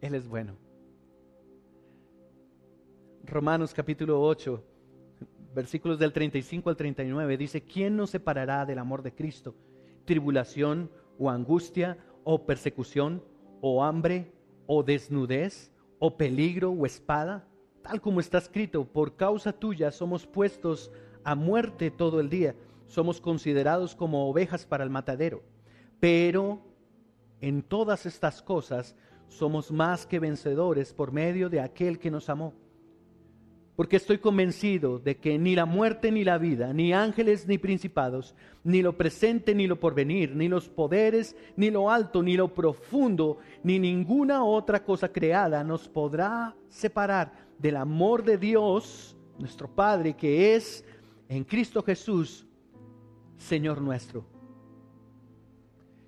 Él 0.00 0.14
es 0.14 0.28
bueno. 0.28 0.56
Romanos 3.24 3.72
capítulo 3.72 4.20
8 4.20 4.74
versículos 5.54 5.98
del 5.98 6.12
35 6.12 6.68
al 6.68 6.76
39, 6.76 7.36
dice, 7.36 7.62
¿quién 7.62 7.96
nos 7.96 8.10
separará 8.10 8.66
del 8.66 8.78
amor 8.78 9.02
de 9.02 9.14
Cristo? 9.14 9.54
¿Tribulación 10.04 10.90
o 11.18 11.30
angustia 11.30 11.96
o 12.24 12.44
persecución 12.44 13.22
o 13.60 13.84
hambre 13.84 14.32
o 14.66 14.82
desnudez 14.82 15.70
o 16.06 16.18
peligro 16.18 16.70
o 16.70 16.84
espada? 16.84 17.48
Tal 17.82 17.98
como 17.98 18.20
está 18.20 18.36
escrito, 18.36 18.84
por 18.84 19.16
causa 19.16 19.54
tuya 19.54 19.90
somos 19.90 20.26
puestos 20.26 20.92
a 21.24 21.34
muerte 21.34 21.90
todo 21.90 22.20
el 22.20 22.28
día, 22.28 22.54
somos 22.86 23.22
considerados 23.22 23.94
como 23.94 24.28
ovejas 24.28 24.66
para 24.66 24.84
el 24.84 24.90
matadero. 24.90 25.42
Pero 26.00 26.60
en 27.40 27.62
todas 27.62 28.04
estas 28.04 28.42
cosas 28.42 28.94
somos 29.28 29.72
más 29.72 30.04
que 30.04 30.18
vencedores 30.18 30.92
por 30.92 31.10
medio 31.10 31.48
de 31.48 31.60
aquel 31.60 31.98
que 31.98 32.10
nos 32.10 32.28
amó 32.28 32.52
porque 33.76 33.96
estoy 33.96 34.18
convencido 34.18 34.98
de 34.98 35.16
que 35.16 35.38
ni 35.38 35.56
la 35.56 35.66
muerte 35.66 36.12
ni 36.12 36.22
la 36.22 36.38
vida, 36.38 36.72
ni 36.72 36.92
ángeles 36.92 37.46
ni 37.48 37.58
principados, 37.58 38.34
ni 38.62 38.82
lo 38.82 38.96
presente 38.96 39.54
ni 39.54 39.66
lo 39.66 39.80
porvenir, 39.80 40.34
ni 40.36 40.48
los 40.48 40.68
poderes, 40.68 41.36
ni 41.56 41.70
lo 41.70 41.90
alto, 41.90 42.22
ni 42.22 42.36
lo 42.36 42.54
profundo, 42.54 43.38
ni 43.64 43.78
ninguna 43.78 44.44
otra 44.44 44.84
cosa 44.84 45.08
creada 45.08 45.64
nos 45.64 45.88
podrá 45.88 46.54
separar 46.68 47.32
del 47.58 47.76
amor 47.76 48.22
de 48.22 48.38
Dios, 48.38 49.16
nuestro 49.38 49.68
Padre, 49.68 50.14
que 50.14 50.54
es 50.54 50.84
en 51.28 51.42
Cristo 51.42 51.82
Jesús, 51.82 52.46
Señor 53.36 53.80
nuestro. 53.80 54.24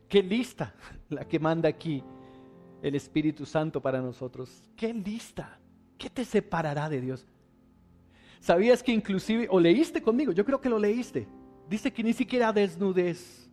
Qué 0.09 0.23
lista 0.23 0.73
la 1.09 1.27
que 1.27 1.41
manda 1.41 1.69
aquí 1.69 2.03
el 2.81 2.95
Espíritu 2.95 3.45
Santo 3.45 3.81
para 3.81 4.01
nosotros. 4.01 4.71
Qué 4.77 4.95
lista. 4.95 5.59
¿Qué 5.99 6.11
te 6.11 6.25
separará 6.25 6.89
de 6.89 7.01
Dios? 7.01 7.27
¿Sabías 8.41 8.83
que 8.83 8.93
inclusive, 8.93 9.49
o 9.51 9.59
leíste 9.59 10.03
conmigo, 10.03 10.33
yo 10.33 10.45
creo 10.45 10.61
que 10.61 10.69
lo 10.69 10.79
leíste, 10.79 11.27
dice 11.69 11.93
que 11.93 12.03
ni 12.03 12.13
siquiera 12.13 12.53
desnudez. 12.53 13.51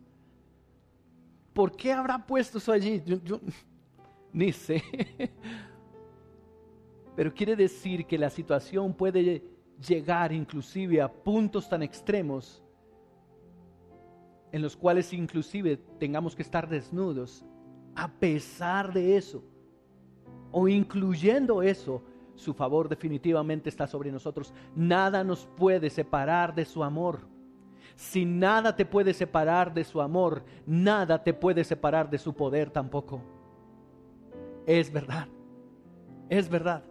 ¿Por 1.52 1.76
qué 1.76 1.92
habrá 1.92 2.18
puesto 2.24 2.58
eso 2.58 2.72
allí? 2.72 3.02
Yo, 3.04 3.40
ni 4.32 4.52
sé. 4.52 4.82
Pero 7.16 7.32
quiere 7.32 7.54
decir 7.54 8.06
que 8.06 8.18
la 8.18 8.28
situación 8.28 8.92
puede 8.92 9.42
llegar 9.86 10.32
inclusive 10.32 11.00
a 11.00 11.12
puntos 11.12 11.68
tan 11.68 11.82
extremos 11.82 12.62
en 14.50 14.62
los 14.62 14.76
cuales 14.76 15.12
inclusive 15.12 15.76
tengamos 15.98 16.34
que 16.34 16.42
estar 16.42 16.68
desnudos. 16.68 17.44
A 17.94 18.08
pesar 18.08 18.92
de 18.92 19.16
eso, 19.16 19.44
o 20.50 20.68
incluyendo 20.68 21.62
eso, 21.62 22.02
su 22.34 22.54
favor 22.54 22.88
definitivamente 22.88 23.68
está 23.68 23.86
sobre 23.86 24.10
nosotros. 24.10 24.52
Nada 24.74 25.24
nos 25.24 25.46
puede 25.46 25.90
separar 25.90 26.54
de 26.54 26.64
su 26.64 26.82
amor. 26.82 27.20
Si 27.96 28.24
nada 28.24 28.74
te 28.74 28.84
puede 28.84 29.14
separar 29.14 29.72
de 29.72 29.84
su 29.84 30.00
amor, 30.00 30.44
nada 30.66 31.22
te 31.22 31.32
puede 31.32 31.62
separar 31.62 32.10
de 32.10 32.18
su 32.18 32.34
poder 32.34 32.70
tampoco. 32.70 33.22
Es 34.66 34.92
verdad, 34.92 35.28
es 36.28 36.48
verdad. 36.48 36.82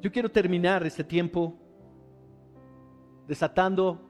Yo 0.00 0.10
quiero 0.10 0.30
terminar 0.30 0.84
este 0.84 1.04
tiempo 1.04 1.54
desatando 3.26 4.00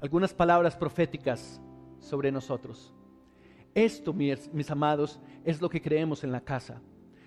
algunas 0.00 0.34
palabras 0.34 0.76
proféticas 0.76 1.60
sobre 1.98 2.32
nosotros. 2.32 2.92
Esto, 3.74 4.12
mis, 4.12 4.70
amados, 4.70 5.20
es 5.44 5.60
lo 5.60 5.68
que 5.68 5.80
creemos 5.80 6.24
en 6.24 6.32
la 6.32 6.40
casa. 6.40 6.80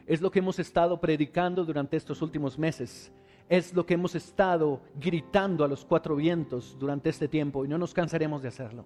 Es 0.06 0.22
lo 0.22 0.32
que 0.32 0.39
hemos 0.39 0.60
estado 0.60 1.00
predicando 1.00 1.63
durante 1.63 1.98
estos 1.98 2.22
últimos 2.22 2.58
meses. 2.58 3.12
Es 3.50 3.74
lo 3.74 3.86
que 3.86 3.94
hemos 3.94 4.16
estado 4.16 4.82
gritando 4.96 5.63
a 5.63 5.68
los 5.68 5.86
cuatro 5.86 6.16
vientos 6.16 6.78
durante 6.80 7.10
este 7.10 7.28
tiempo 7.28 7.66
y 7.66 7.68
no 7.68 7.78
nos 7.78 7.94
cansaremos 7.94 8.42
de 8.42 8.48
hacerlo. 8.50 8.86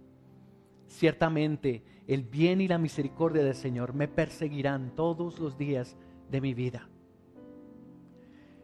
Ciertamente 0.87 1.83
el 2.07 2.23
bien 2.23 2.61
y 2.61 2.67
la 2.67 2.77
misericordia 2.77 3.43
del 3.43 3.55
Señor 3.55 3.93
me 3.93 4.07
perseguirán 4.07 4.95
todos 4.95 5.39
los 5.39 5.57
días 5.57 5.97
de 6.29 6.41
mi 6.41 6.53
vida. 6.53 6.87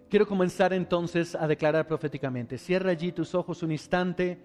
Quiero 0.09 0.27
comenzar 0.27 0.73
entonces 0.73 1.35
a 1.35 1.47
declarar 1.47 1.87
proféticamente. 1.87 2.57
Cierra 2.57 2.91
allí 2.91 3.11
tus 3.11 3.33
ojos 3.33 3.63
un 3.63 3.71
instante, 3.71 4.39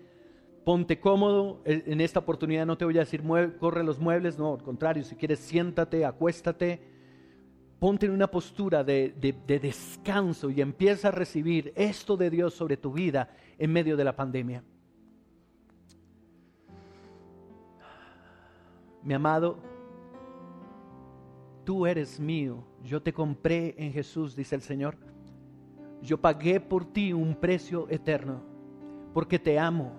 ponte 0.65 0.99
cómodo. 0.99 1.61
En 1.65 2.01
esta 2.01 2.21
oportunidad 2.21 2.67
no 2.67 2.79
te 2.79 2.87
voy 2.87 2.97
a 2.97 3.01
decir 3.01 3.23
corre 3.61 3.85
los 3.85 3.99
muebles, 3.99 4.39
no, 4.39 4.55
al 4.55 4.63
contrario, 4.63 5.05
si 5.05 5.15
quieres 5.15 5.41
siéntate, 5.41 6.05
acuéstate 6.05 6.98
ponte 7.79 8.07
en 8.07 8.13
una 8.13 8.29
postura 8.29 8.83
de, 8.83 9.15
descanso 9.47 10.51
y 10.51 10.61
empieza 10.61 11.09
a 11.09 11.13
recibir 11.13 11.73
esto 11.77 12.17
de 12.17 12.31
Dios 12.31 12.55
sobre 12.55 12.77
tu 12.77 12.93
vida 12.93 13.31
en 13.57 13.73
medio 13.73 13.97
de 13.97 14.05
la 14.05 14.17
pandemia. 14.17 14.65
Mi 19.03 19.15
amado, 19.15 19.59
tú 21.65 21.87
eres 21.87 22.19
mío, 22.19 22.65
yo 22.83 23.01
te 23.01 23.13
compré 23.13 23.75
en 23.79 23.93
Jesús, 23.93 24.35
dice 24.35 24.57
el 24.57 24.63
Señor. 24.63 24.97
Yo 26.03 26.21
pagué 26.21 26.61
por 26.61 26.85
ti 26.85 27.13
un 27.13 27.35
precio 27.37 27.87
eterno, 27.91 28.43
porque 29.15 29.39
te 29.39 29.59
amo, 29.59 29.93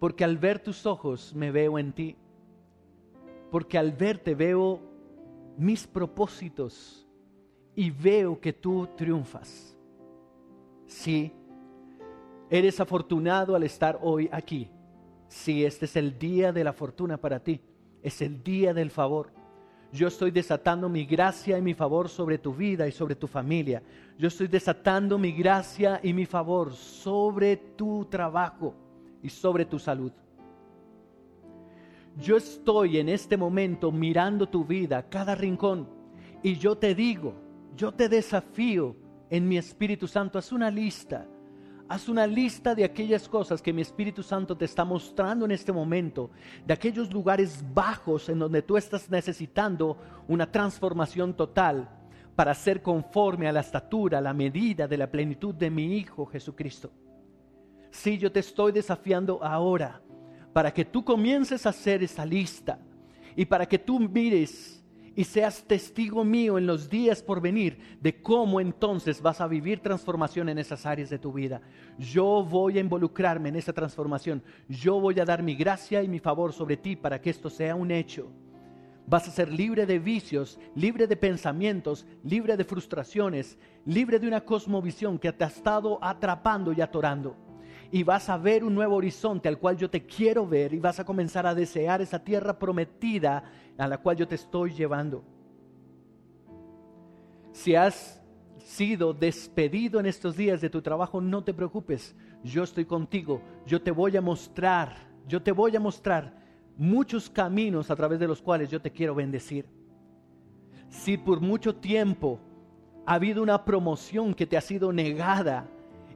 porque 0.00 0.24
al 0.24 0.38
ver 0.38 0.58
tus 0.58 0.86
ojos 0.86 1.34
me 1.34 1.50
veo 1.50 1.78
en 1.78 1.92
ti, 1.92 2.16
porque 3.50 3.78
al 3.78 3.92
verte 3.92 4.34
veo 4.34 4.87
mis 5.58 5.86
propósitos 5.86 7.06
y 7.74 7.90
veo 7.90 8.40
que 8.40 8.52
tú 8.52 8.88
triunfas. 8.96 9.76
Sí, 10.86 11.32
eres 12.48 12.80
afortunado 12.80 13.54
al 13.54 13.64
estar 13.64 13.98
hoy 14.00 14.28
aquí. 14.32 14.70
Sí, 15.26 15.64
este 15.64 15.84
es 15.84 15.96
el 15.96 16.18
día 16.18 16.52
de 16.52 16.64
la 16.64 16.72
fortuna 16.72 17.18
para 17.18 17.40
ti. 17.40 17.60
Es 18.02 18.22
el 18.22 18.42
día 18.42 18.72
del 18.72 18.90
favor. 18.90 19.32
Yo 19.92 20.08
estoy 20.08 20.30
desatando 20.30 20.88
mi 20.88 21.04
gracia 21.04 21.58
y 21.58 21.62
mi 21.62 21.74
favor 21.74 22.08
sobre 22.08 22.38
tu 22.38 22.54
vida 22.54 22.86
y 22.86 22.92
sobre 22.92 23.16
tu 23.16 23.26
familia. 23.26 23.82
Yo 24.18 24.28
estoy 24.28 24.46
desatando 24.46 25.18
mi 25.18 25.32
gracia 25.32 25.98
y 26.02 26.12
mi 26.12 26.24
favor 26.24 26.72
sobre 26.72 27.56
tu 27.56 28.04
trabajo 28.04 28.74
y 29.22 29.28
sobre 29.28 29.64
tu 29.64 29.78
salud. 29.78 30.12
Yo 32.18 32.36
estoy 32.36 32.98
en 32.98 33.08
este 33.08 33.36
momento 33.36 33.92
mirando 33.92 34.48
tu 34.48 34.64
vida, 34.64 35.08
cada 35.08 35.34
rincón, 35.34 35.88
y 36.42 36.56
yo 36.56 36.76
te 36.76 36.94
digo, 36.94 37.34
yo 37.76 37.92
te 37.92 38.08
desafío 38.08 38.96
en 39.30 39.46
mi 39.46 39.56
Espíritu 39.56 40.08
Santo, 40.08 40.38
haz 40.38 40.52
una 40.52 40.70
lista, 40.70 41.26
Haz 41.90 42.06
una 42.10 42.26
lista 42.26 42.74
de 42.74 42.84
aquellas 42.84 43.26
cosas 43.30 43.62
que 43.62 43.72
mi 43.72 43.80
Espíritu 43.80 44.22
Santo 44.22 44.54
te 44.54 44.66
está 44.66 44.84
mostrando 44.84 45.46
en 45.46 45.52
este 45.52 45.72
momento, 45.72 46.30
de 46.66 46.74
aquellos 46.74 47.10
lugares 47.10 47.64
bajos 47.72 48.28
en 48.28 48.40
donde 48.40 48.60
tú 48.60 48.76
estás 48.76 49.08
necesitando 49.08 49.96
una 50.28 50.52
transformación 50.52 51.32
total 51.32 51.88
para 52.36 52.52
ser 52.52 52.82
conforme 52.82 53.48
a 53.48 53.52
la 53.52 53.60
estatura, 53.60 54.20
la 54.20 54.34
medida 54.34 54.86
de 54.86 54.98
la 54.98 55.10
plenitud 55.10 55.54
de 55.54 55.70
mi 55.70 55.96
Hijo 55.96 56.26
Jesucristo. 56.26 56.90
Sí, 57.90 58.18
yo 58.18 58.30
te 58.30 58.40
estoy 58.40 58.72
desafiando 58.72 59.42
ahora 59.42 60.02
para 60.52 60.72
que 60.72 60.84
tú 60.84 61.04
comiences 61.04 61.66
a 61.66 61.70
hacer 61.70 62.02
esa 62.02 62.24
lista 62.24 62.78
y 63.36 63.44
para 63.44 63.66
que 63.66 63.78
tú 63.78 64.00
mires 64.00 64.78
y 65.14 65.24
seas 65.24 65.64
testigo 65.64 66.22
mío 66.24 66.58
en 66.58 66.66
los 66.66 66.88
días 66.88 67.22
por 67.24 67.40
venir 67.40 67.98
de 68.00 68.22
cómo 68.22 68.60
entonces 68.60 69.20
vas 69.20 69.40
a 69.40 69.48
vivir 69.48 69.80
transformación 69.80 70.48
en 70.48 70.58
esas 70.58 70.86
áreas 70.86 71.10
de 71.10 71.18
tu 71.18 71.32
vida. 71.32 71.60
Yo 71.98 72.44
voy 72.44 72.78
a 72.78 72.80
involucrarme 72.80 73.48
en 73.48 73.56
esa 73.56 73.72
transformación. 73.72 74.44
Yo 74.68 75.00
voy 75.00 75.18
a 75.18 75.24
dar 75.24 75.42
mi 75.42 75.56
gracia 75.56 76.04
y 76.04 76.08
mi 76.08 76.20
favor 76.20 76.52
sobre 76.52 76.76
ti 76.76 76.94
para 76.94 77.20
que 77.20 77.30
esto 77.30 77.50
sea 77.50 77.74
un 77.74 77.90
hecho. 77.90 78.30
Vas 79.08 79.26
a 79.26 79.32
ser 79.32 79.50
libre 79.50 79.86
de 79.86 79.98
vicios, 79.98 80.60
libre 80.76 81.08
de 81.08 81.16
pensamientos, 81.16 82.06
libre 82.22 82.56
de 82.56 82.64
frustraciones, 82.64 83.58
libre 83.86 84.20
de 84.20 84.28
una 84.28 84.42
cosmovisión 84.42 85.18
que 85.18 85.32
te 85.32 85.42
ha 85.42 85.48
estado 85.48 85.98
atrapando 86.00 86.72
y 86.72 86.80
atorando 86.80 87.47
y 87.90 88.02
vas 88.02 88.28
a 88.28 88.36
ver 88.36 88.64
un 88.64 88.74
nuevo 88.74 88.96
horizonte 88.96 89.48
al 89.48 89.58
cual 89.58 89.76
yo 89.76 89.88
te 89.88 90.04
quiero 90.04 90.46
ver 90.46 90.74
y 90.74 90.78
vas 90.78 91.00
a 91.00 91.04
comenzar 91.04 91.46
a 91.46 91.54
desear 91.54 92.02
esa 92.02 92.22
tierra 92.22 92.58
prometida 92.58 93.44
a 93.78 93.88
la 93.88 93.98
cual 93.98 94.16
yo 94.16 94.28
te 94.28 94.34
estoy 94.34 94.72
llevando. 94.72 95.24
Si 97.52 97.74
has 97.74 98.22
sido 98.58 99.14
despedido 99.14 99.98
en 99.98 100.06
estos 100.06 100.36
días 100.36 100.60
de 100.60 100.68
tu 100.68 100.82
trabajo, 100.82 101.20
no 101.20 101.42
te 101.42 101.54
preocupes, 101.54 102.14
yo 102.44 102.62
estoy 102.62 102.84
contigo, 102.84 103.40
yo 103.66 103.80
te 103.80 103.90
voy 103.90 104.16
a 104.16 104.20
mostrar, 104.20 104.94
yo 105.26 105.42
te 105.42 105.52
voy 105.52 105.74
a 105.74 105.80
mostrar 105.80 106.36
muchos 106.76 107.30
caminos 107.30 107.90
a 107.90 107.96
través 107.96 108.20
de 108.20 108.28
los 108.28 108.42
cuales 108.42 108.70
yo 108.70 108.80
te 108.80 108.92
quiero 108.92 109.14
bendecir. 109.14 109.66
Si 110.90 111.16
por 111.16 111.40
mucho 111.40 111.74
tiempo 111.74 112.38
ha 113.06 113.14
habido 113.14 113.42
una 113.42 113.64
promoción 113.64 114.34
que 114.34 114.46
te 114.46 114.56
ha 114.58 114.60
sido 114.60 114.92
negada, 114.92 115.66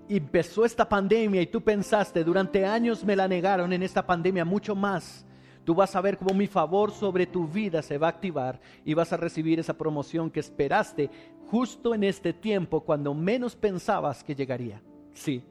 empezó 0.09 0.65
esta 0.65 0.88
pandemia 0.88 1.41
y 1.43 1.47
tú 1.47 1.61
pensaste, 1.61 2.25
durante 2.25 2.65
años 2.67 3.05
me 3.05 3.17
la 3.17 3.29
negaron 3.29 3.73
en 3.73 3.83
esta 3.83 4.05
pandemia 4.07 4.45
mucho 4.45 4.75
más, 4.75 5.27
tú 5.65 5.75
vas 5.75 5.95
a 5.95 6.01
ver 6.01 6.19
cómo 6.19 6.35
mi 6.35 6.47
favor 6.47 6.91
sobre 6.91 7.27
tu 7.27 7.47
vida 7.47 7.83
se 7.83 7.99
va 7.99 8.09
a 8.09 8.11
activar 8.11 8.61
y 8.85 8.95
vas 8.95 9.12
a 9.12 9.17
recibir 9.17 9.59
esa 9.61 9.77
promoción 9.77 10.31
que 10.31 10.41
esperaste 10.41 11.11
justo 11.51 11.95
en 11.95 12.05
este 12.05 12.33
tiempo 12.33 12.81
cuando 12.81 13.15
menos 13.15 13.55
pensabas 13.55 14.25
que 14.25 14.35
llegaría. 14.35 14.83
Sí. 15.12 15.45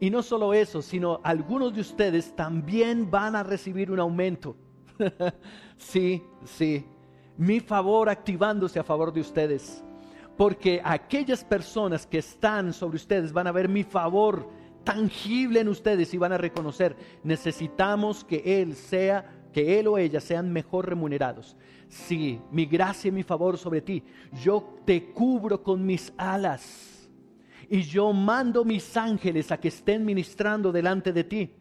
Y 0.00 0.10
no 0.10 0.22
solo 0.22 0.52
eso, 0.52 0.82
sino 0.82 1.20
algunos 1.22 1.74
de 1.74 1.80
ustedes 1.80 2.34
también 2.34 3.10
van 3.10 3.36
a 3.36 3.42
recibir 3.42 3.90
un 3.90 4.00
aumento. 4.00 4.56
sí, 5.76 6.22
sí. 6.44 6.84
Mi 7.36 7.60
favor 7.60 8.08
activándose 8.08 8.80
a 8.80 8.84
favor 8.84 9.12
de 9.12 9.20
ustedes 9.20 9.84
porque 10.42 10.82
aquellas 10.84 11.44
personas 11.44 12.04
que 12.04 12.18
están 12.18 12.72
sobre 12.72 12.96
ustedes 12.96 13.32
van 13.32 13.46
a 13.46 13.52
ver 13.52 13.68
mi 13.68 13.84
favor 13.84 14.50
tangible 14.82 15.60
en 15.60 15.68
ustedes 15.68 16.12
y 16.12 16.18
van 16.18 16.32
a 16.32 16.36
reconocer, 16.36 16.96
necesitamos 17.22 18.24
que 18.24 18.60
Él 18.60 18.74
sea, 18.74 19.24
que 19.52 19.78
Él 19.78 19.86
o 19.86 19.98
ella 19.98 20.20
sean 20.20 20.52
mejor 20.52 20.88
remunerados. 20.88 21.56
Sí, 21.86 22.40
mi 22.50 22.66
gracia 22.66 23.10
y 23.10 23.12
mi 23.12 23.22
favor 23.22 23.56
sobre 23.56 23.82
ti, 23.82 24.02
yo 24.42 24.80
te 24.84 25.12
cubro 25.12 25.62
con 25.62 25.86
mis 25.86 26.12
alas 26.16 27.08
y 27.70 27.82
yo 27.82 28.12
mando 28.12 28.64
mis 28.64 28.96
ángeles 28.96 29.52
a 29.52 29.60
que 29.60 29.68
estén 29.68 30.04
ministrando 30.04 30.72
delante 30.72 31.12
de 31.12 31.22
ti. 31.22 31.54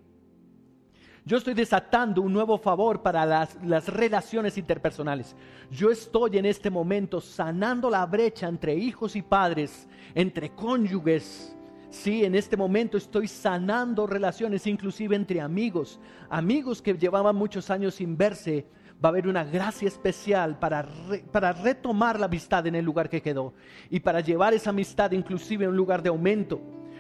Yo 1.32 1.38
estoy 1.38 1.54
desatando 1.54 2.22
un 2.22 2.34
nuevo 2.34 2.58
favor 2.58 3.02
para 3.02 3.26
las, 3.26 3.88
relaciones 3.88 4.58
interpersonales. 4.58 5.34
Yo 5.72 5.90
estoy 5.90 6.38
en 6.38 6.46
este 6.46 6.70
momento 6.70 7.22
sanando 7.22 7.90
la 7.90 8.06
brecha 8.06 8.50
entre 8.50 8.76
hijos 8.76 9.16
y 9.16 9.22
padres, 9.22 9.88
entre 10.14 10.50
cónyuges. 10.50 11.56
Sí, 11.90 12.26
en 12.26 12.36
este 12.36 12.58
momento 12.58 12.98
estoy 12.98 13.30
sanando 13.30 14.06
relaciones 14.06 14.68
inclusive 14.68 15.16
entre 15.16 15.40
amigos. 15.40 16.02
Amigos 16.30 16.82
que 16.82 16.96
llevaban 16.96 17.38
muchos 17.38 17.70
años 17.70 17.96
sin 17.96 18.18
verse. 18.18 18.66
Va 19.02 19.08
a 19.08 19.12
haber 19.12 19.26
una 19.26 19.46
gracia 19.46 19.88
especial 19.88 20.60
para, 20.60 20.86
para 21.32 21.54
retomar 21.54 22.20
la 22.20 22.26
amistad 22.26 22.68
en 22.68 22.76
el 22.76 22.84
lugar 22.84 23.08
que 23.08 23.22
quedó 23.22 23.54
y 23.90 24.02
para 24.02 24.20
llevar 24.20 24.54
esa 24.54 24.72
amistad 24.72 25.14
inclusive 25.14 25.64
a 25.64 25.70
un 25.70 25.78
lugar 25.78 26.04
de 26.04 26.10
aumento. 26.10 26.60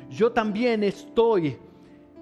Yo 0.09 0.31
también 0.31 0.85
estoy 0.85 1.57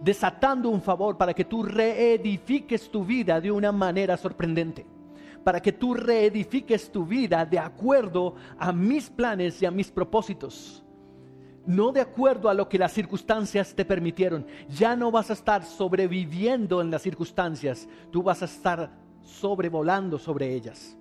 desatando 0.02 0.70
un 0.70 0.82
favor 0.82 1.18
para 1.18 1.34
que 1.34 1.46
tú 1.46 1.64
reedifiques 1.64 2.90
tu 2.90 3.04
vida 3.04 3.40
de 3.42 3.52
una 3.52 3.72
manera 3.72 4.18
sorprendente, 4.18 4.86
para 5.44 5.62
que 5.62 5.74
tú 5.74 5.94
reedifiques 5.94 6.92
tu 6.92 7.06
vida 7.06 7.46
de 7.46 7.60
acuerdo 7.60 8.36
a 8.58 8.72
mis 8.72 9.10
planes 9.10 9.62
y 9.62 9.66
a 9.66 9.72
mis 9.72 9.92
propósitos. 9.92 10.84
No 11.66 11.92
de 11.92 12.02
acuerdo 12.02 12.50
a 12.50 12.54
lo 12.54 12.68
que 12.68 12.80
las 12.80 12.94
circunstancias 12.94 13.76
te 13.76 13.86
permitieron. 13.86 14.46
Ya 14.70 14.96
no 14.96 15.12
vas 15.12 15.30
a 15.30 15.34
estar 15.34 15.64
sobreviviendo 15.64 16.82
en 16.82 16.90
las 16.90 17.02
circunstancias, 17.02 17.88
tú 18.12 18.24
vas 18.24 18.42
a 18.42 18.46
estar 18.46 18.92
sobrevolando 19.22 20.18
sobre 20.18 20.54
ellas. 20.54 20.98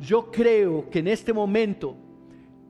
Yo 0.00 0.30
creo 0.30 0.88
que 0.90 1.00
en 1.00 1.08
este 1.08 1.32
momento 1.32 1.96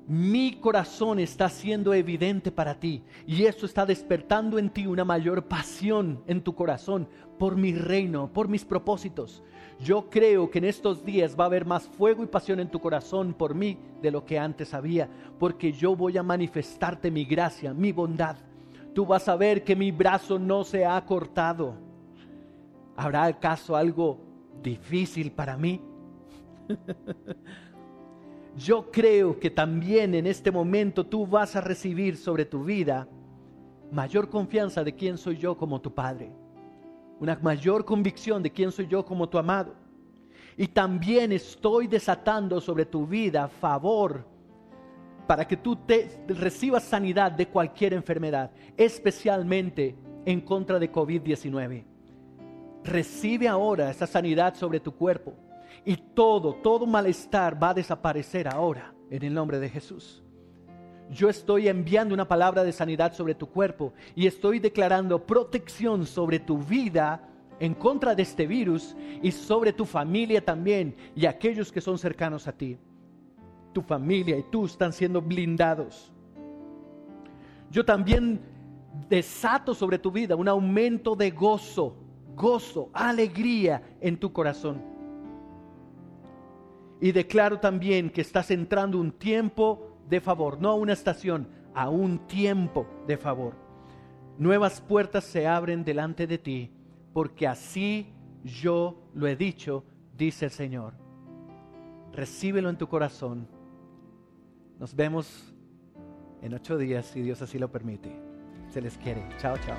mi 0.06 0.56
corazón 0.60 1.18
está 1.18 1.48
siendo 1.48 1.94
evidente 1.94 2.52
para 2.52 2.78
ti 2.78 3.02
y 3.26 3.44
eso 3.44 3.64
está 3.64 3.86
despertando 3.86 4.58
en 4.58 4.68
ti 4.68 4.86
una 4.86 5.04
mayor 5.04 5.44
pasión 5.44 6.22
en 6.26 6.42
tu 6.42 6.54
corazón 6.54 7.08
por 7.38 7.56
mi 7.56 7.72
reino, 7.72 8.30
por 8.32 8.48
mis 8.48 8.64
propósitos. 8.64 9.42
Yo 9.80 10.08
creo 10.10 10.50
que 10.50 10.58
en 10.58 10.66
estos 10.66 11.04
días 11.04 11.36
va 11.38 11.44
a 11.44 11.46
haber 11.46 11.64
más 11.64 11.88
fuego 11.88 12.22
y 12.22 12.26
pasión 12.26 12.60
en 12.60 12.70
tu 12.70 12.80
corazón 12.80 13.32
por 13.32 13.54
mí 13.54 13.78
de 14.02 14.10
lo 14.10 14.24
que 14.24 14.38
antes 14.38 14.74
había, 14.74 15.08
porque 15.38 15.72
yo 15.72 15.96
voy 15.96 16.18
a 16.18 16.22
manifestarte 16.22 17.10
mi 17.10 17.24
gracia, 17.24 17.72
mi 17.72 17.90
bondad. 17.90 18.36
Tú 18.94 19.06
vas 19.06 19.28
a 19.28 19.36
ver 19.36 19.64
que 19.64 19.74
mi 19.74 19.90
brazo 19.90 20.38
no 20.38 20.64
se 20.64 20.84
ha 20.84 21.04
cortado. 21.04 21.74
¿Habrá 22.94 23.24
acaso 23.24 23.74
algo 23.74 24.20
difícil 24.62 25.32
para 25.32 25.56
mí? 25.56 25.80
yo 28.56 28.90
creo 28.90 29.38
que 29.38 29.50
también 29.50 30.14
en 30.14 30.26
este 30.26 30.50
momento 30.50 31.04
tú 31.04 31.26
vas 31.26 31.56
a 31.56 31.60
recibir 31.60 32.16
sobre 32.16 32.44
tu 32.44 32.64
vida 32.64 33.08
mayor 33.90 34.28
confianza 34.28 34.84
de 34.84 34.94
quién 34.94 35.18
soy 35.18 35.36
yo 35.36 35.56
como 35.56 35.80
tu 35.80 35.92
Padre, 35.92 36.32
una 37.20 37.36
mayor 37.42 37.84
convicción 37.84 38.42
de 38.42 38.50
quién 38.50 38.70
soy 38.70 38.86
yo 38.86 39.04
como 39.04 39.28
tu 39.28 39.38
amado. 39.38 39.74
Y 40.56 40.68
también 40.68 41.32
estoy 41.32 41.88
desatando 41.88 42.60
sobre 42.60 42.86
tu 42.86 43.06
vida 43.06 43.48
favor 43.48 44.24
para 45.26 45.46
que 45.46 45.56
tú 45.56 45.74
te 45.74 46.24
recibas 46.28 46.84
sanidad 46.84 47.32
de 47.32 47.48
cualquier 47.48 47.92
enfermedad, 47.92 48.52
especialmente 48.76 49.96
en 50.24 50.40
contra 50.40 50.78
de 50.78 50.92
COVID-19. 50.92 51.84
Recibe 52.84 53.48
ahora 53.48 53.90
esa 53.90 54.06
sanidad 54.06 54.54
sobre 54.54 54.78
tu 54.78 54.92
cuerpo 54.92 55.34
y 55.84 55.96
todo, 55.96 56.54
todo 56.54 56.86
malestar 56.86 57.62
va 57.62 57.70
a 57.70 57.74
desaparecer 57.74 58.48
ahora 58.48 58.94
en 59.10 59.22
el 59.22 59.34
nombre 59.34 59.58
de 59.58 59.68
Jesús. 59.68 60.22
Yo 61.10 61.28
estoy 61.28 61.68
enviando 61.68 62.14
una 62.14 62.26
palabra 62.26 62.64
de 62.64 62.72
sanidad 62.72 63.12
sobre 63.12 63.34
tu 63.34 63.46
cuerpo 63.46 63.92
y 64.14 64.26
estoy 64.26 64.58
declarando 64.58 65.24
protección 65.26 66.06
sobre 66.06 66.38
tu 66.38 66.58
vida 66.58 67.28
en 67.60 67.74
contra 67.74 68.14
de 68.14 68.22
este 68.22 68.46
virus 68.46 68.96
y 69.22 69.30
sobre 69.30 69.72
tu 69.72 69.84
familia 69.84 70.44
también 70.44 70.96
y 71.14 71.26
aquellos 71.26 71.70
que 71.70 71.80
son 71.80 71.98
cercanos 71.98 72.48
a 72.48 72.52
ti. 72.52 72.78
Tu 73.72 73.82
familia 73.82 74.38
y 74.38 74.44
tú 74.44 74.64
están 74.64 74.92
siendo 74.92 75.20
blindados. 75.20 76.10
Yo 77.70 77.84
también 77.84 78.40
desato 79.08 79.74
sobre 79.74 79.98
tu 79.98 80.10
vida 80.10 80.36
un 80.36 80.48
aumento 80.48 81.14
de 81.14 81.30
gozo, 81.30 81.96
gozo, 82.34 82.88
alegría 82.94 83.82
en 84.00 84.16
tu 84.16 84.32
corazón. 84.32 84.93
Y 87.00 87.12
declaro 87.12 87.60
también 87.60 88.10
que 88.10 88.20
estás 88.20 88.50
entrando 88.50 88.98
un 88.98 89.12
tiempo 89.12 89.98
de 90.08 90.20
favor, 90.20 90.60
no 90.60 90.70
a 90.70 90.74
una 90.74 90.92
estación, 90.92 91.48
a 91.74 91.88
un 91.88 92.26
tiempo 92.26 92.86
de 93.06 93.16
favor. 93.16 93.54
Nuevas 94.38 94.80
puertas 94.80 95.24
se 95.24 95.46
abren 95.46 95.84
delante 95.84 96.26
de 96.26 96.38
ti, 96.38 96.70
porque 97.12 97.46
así 97.46 98.12
yo 98.42 99.08
lo 99.14 99.26
he 99.26 99.36
dicho, 99.36 99.84
dice 100.16 100.46
el 100.46 100.50
Señor. 100.50 100.94
Recíbelo 102.12 102.68
en 102.68 102.78
tu 102.78 102.88
corazón. 102.88 103.48
Nos 104.78 104.94
vemos 104.94 105.54
en 106.42 106.54
ocho 106.54 106.76
días, 106.76 107.06
si 107.06 107.22
Dios 107.22 107.40
así 107.42 107.58
lo 107.58 107.70
permite. 107.70 108.12
Se 108.70 108.80
les 108.80 108.98
quiere. 108.98 109.24
Chao, 109.38 109.56
chao. 109.58 109.78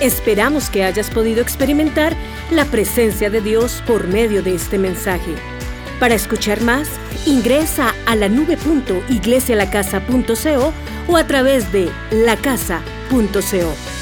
Esperamos 0.00 0.70
que 0.70 0.82
hayas 0.82 1.10
podido 1.10 1.42
experimentar 1.42 2.16
la 2.52 2.64
presencia 2.64 3.28
de 3.30 3.40
Dios 3.40 3.82
por 3.86 4.08
medio 4.08 4.42
de 4.42 4.54
este 4.54 4.76
mensaje. 4.78 5.34
Para 5.98 6.14
escuchar 6.14 6.60
más, 6.62 6.88
ingresa 7.26 7.94
a 8.06 8.16
la 8.16 8.28
nube.iglesialacasa.co 8.28 10.72
o 11.08 11.16
a 11.16 11.26
través 11.26 11.72
de 11.72 11.90
lacasa.co. 12.10 13.99